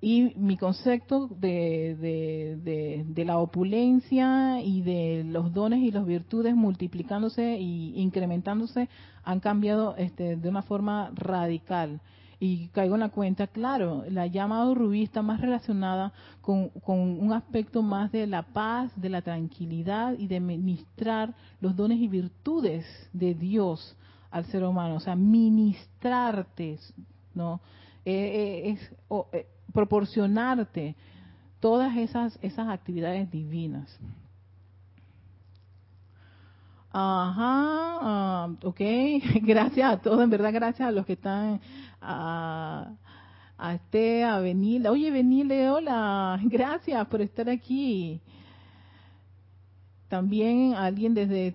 [0.00, 6.54] Y mi concepto de, de, de, la opulencia y de los dones y las virtudes
[6.54, 8.88] multiplicándose y incrementándose
[9.24, 12.00] han cambiado este, de una forma radical.
[12.42, 17.34] Y caigo en la cuenta, claro, la llamada rubí está más relacionada con, con un
[17.34, 22.86] aspecto más de la paz, de la tranquilidad y de ministrar los dones y virtudes
[23.12, 23.94] de Dios
[24.30, 24.94] al ser humano.
[24.94, 26.78] O sea, ministrarte,
[27.34, 27.60] ¿no?
[28.06, 28.92] Eh, eh, es,
[29.32, 30.96] eh, proporcionarte
[31.60, 33.98] todas esas, esas actividades divinas.
[36.92, 38.80] Ajá, ah, ok,
[39.42, 41.60] gracias a todos, en verdad gracias a los que están,
[42.00, 42.94] a,
[43.56, 44.88] a este, a Benilde.
[44.88, 48.20] Oye, Benilde, hola, gracias por estar aquí.
[50.08, 51.54] También alguien desde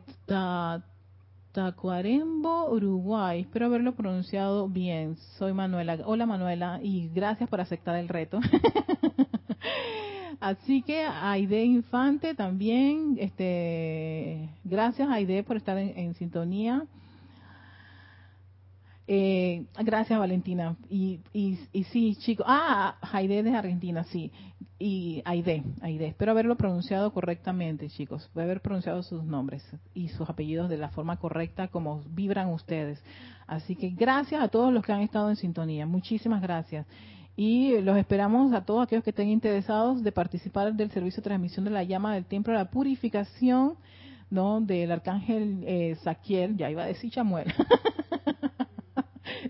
[1.56, 3.40] Tacuarembo, Uruguay.
[3.40, 5.16] Espero haberlo pronunciado bien.
[5.38, 5.98] Soy Manuela.
[6.04, 8.42] Hola Manuela y gracias por aceptar el reto.
[10.42, 16.84] Así que Aide Infante también, este, gracias Aide por estar en sintonía.
[19.08, 20.76] Eh, gracias, Valentina.
[20.90, 22.46] Y, y, y, sí, chicos.
[22.50, 24.32] Ah, Aide de Argentina, sí.
[24.80, 26.08] Y Aide, Aide.
[26.08, 28.30] Espero haberlo pronunciado correctamente, chicos.
[28.34, 32.50] Voy a haber pronunciado sus nombres y sus apellidos de la forma correcta como vibran
[32.50, 33.02] ustedes.
[33.48, 35.86] Así que gracias a todos los que han estado en sintonía.
[35.86, 36.86] Muchísimas gracias.
[37.38, 41.66] Y los esperamos a todos aquellos que estén interesados de participar del servicio de transmisión
[41.66, 43.76] de la llama del templo de la purificación,
[44.30, 44.62] ¿no?
[44.62, 47.54] Del arcángel eh, Saquiel, ya iba a decir Chamuel.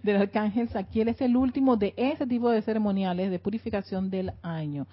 [0.04, 4.88] del arcángel Saquiel es el último de ese tipo de ceremoniales de purificación del año.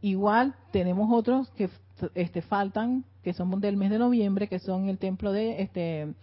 [0.00, 1.68] Igual tenemos otros que
[2.14, 6.14] este, faltan, que son del mes de noviembre, que son el templo de este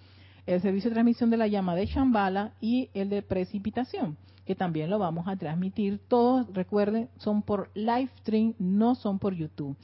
[0.45, 4.89] el servicio de transmisión de la llama de Shambhala y el de precipitación, que también
[4.89, 6.01] lo vamos a transmitir.
[6.09, 9.77] Todos, recuerden, son por live stream, no son por YouTube.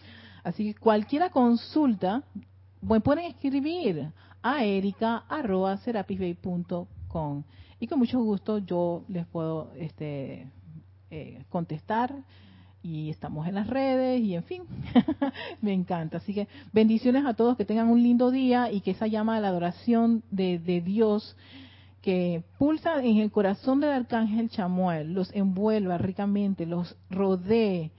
[0.43, 2.23] Así que cualquiera consulta,
[3.03, 5.03] pueden escribir a erica.com
[7.79, 10.47] y con mucho gusto yo les puedo este,
[11.11, 12.13] eh, contestar
[12.81, 14.63] y estamos en las redes y en fin,
[15.61, 16.17] me encanta.
[16.17, 19.41] Así que bendiciones a todos, que tengan un lindo día y que esa llama de
[19.41, 21.35] la adoración de, de Dios
[22.01, 27.91] que pulsa en el corazón del arcángel Chamuel, los envuelva ricamente, los rodee,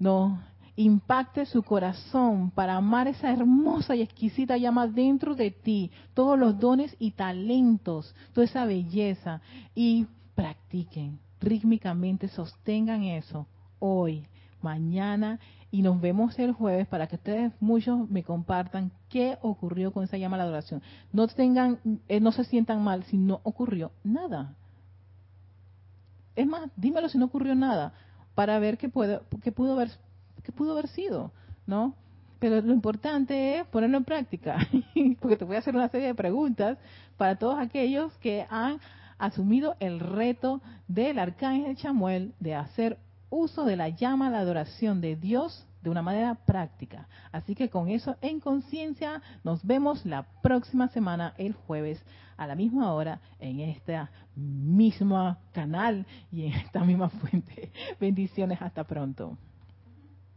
[0.00, 0.42] ¿no?
[0.76, 6.58] Impacte su corazón para amar esa hermosa y exquisita llama dentro de ti, todos los
[6.58, 9.40] dones y talentos, toda esa belleza
[9.74, 13.46] y practiquen rítmicamente, sostengan eso
[13.78, 14.26] hoy,
[14.60, 20.04] mañana y nos vemos el jueves para que ustedes muchos me compartan qué ocurrió con
[20.04, 20.82] esa llama de la adoración.
[21.12, 24.54] No tengan, eh, no se sientan mal si no ocurrió nada.
[26.34, 27.94] Es más, dímelo si no ocurrió nada
[28.34, 29.90] para ver qué, puede, qué pudo haber
[30.46, 31.32] que pudo haber sido,
[31.66, 31.94] ¿no?
[32.38, 34.58] Pero lo importante es ponerlo en práctica,
[35.20, 36.78] porque te voy a hacer una serie de preguntas
[37.16, 38.78] para todos aquellos que han
[39.18, 42.98] asumido el reto del arcángel Chamuel de hacer
[43.30, 47.08] uso de la llama a la adoración de Dios de una manera práctica.
[47.32, 52.04] Así que con eso en conciencia nos vemos la próxima semana, el jueves,
[52.36, 53.98] a la misma hora, en este
[54.34, 57.72] mismo canal y en esta misma fuente.
[58.00, 59.38] Bendiciones, hasta pronto.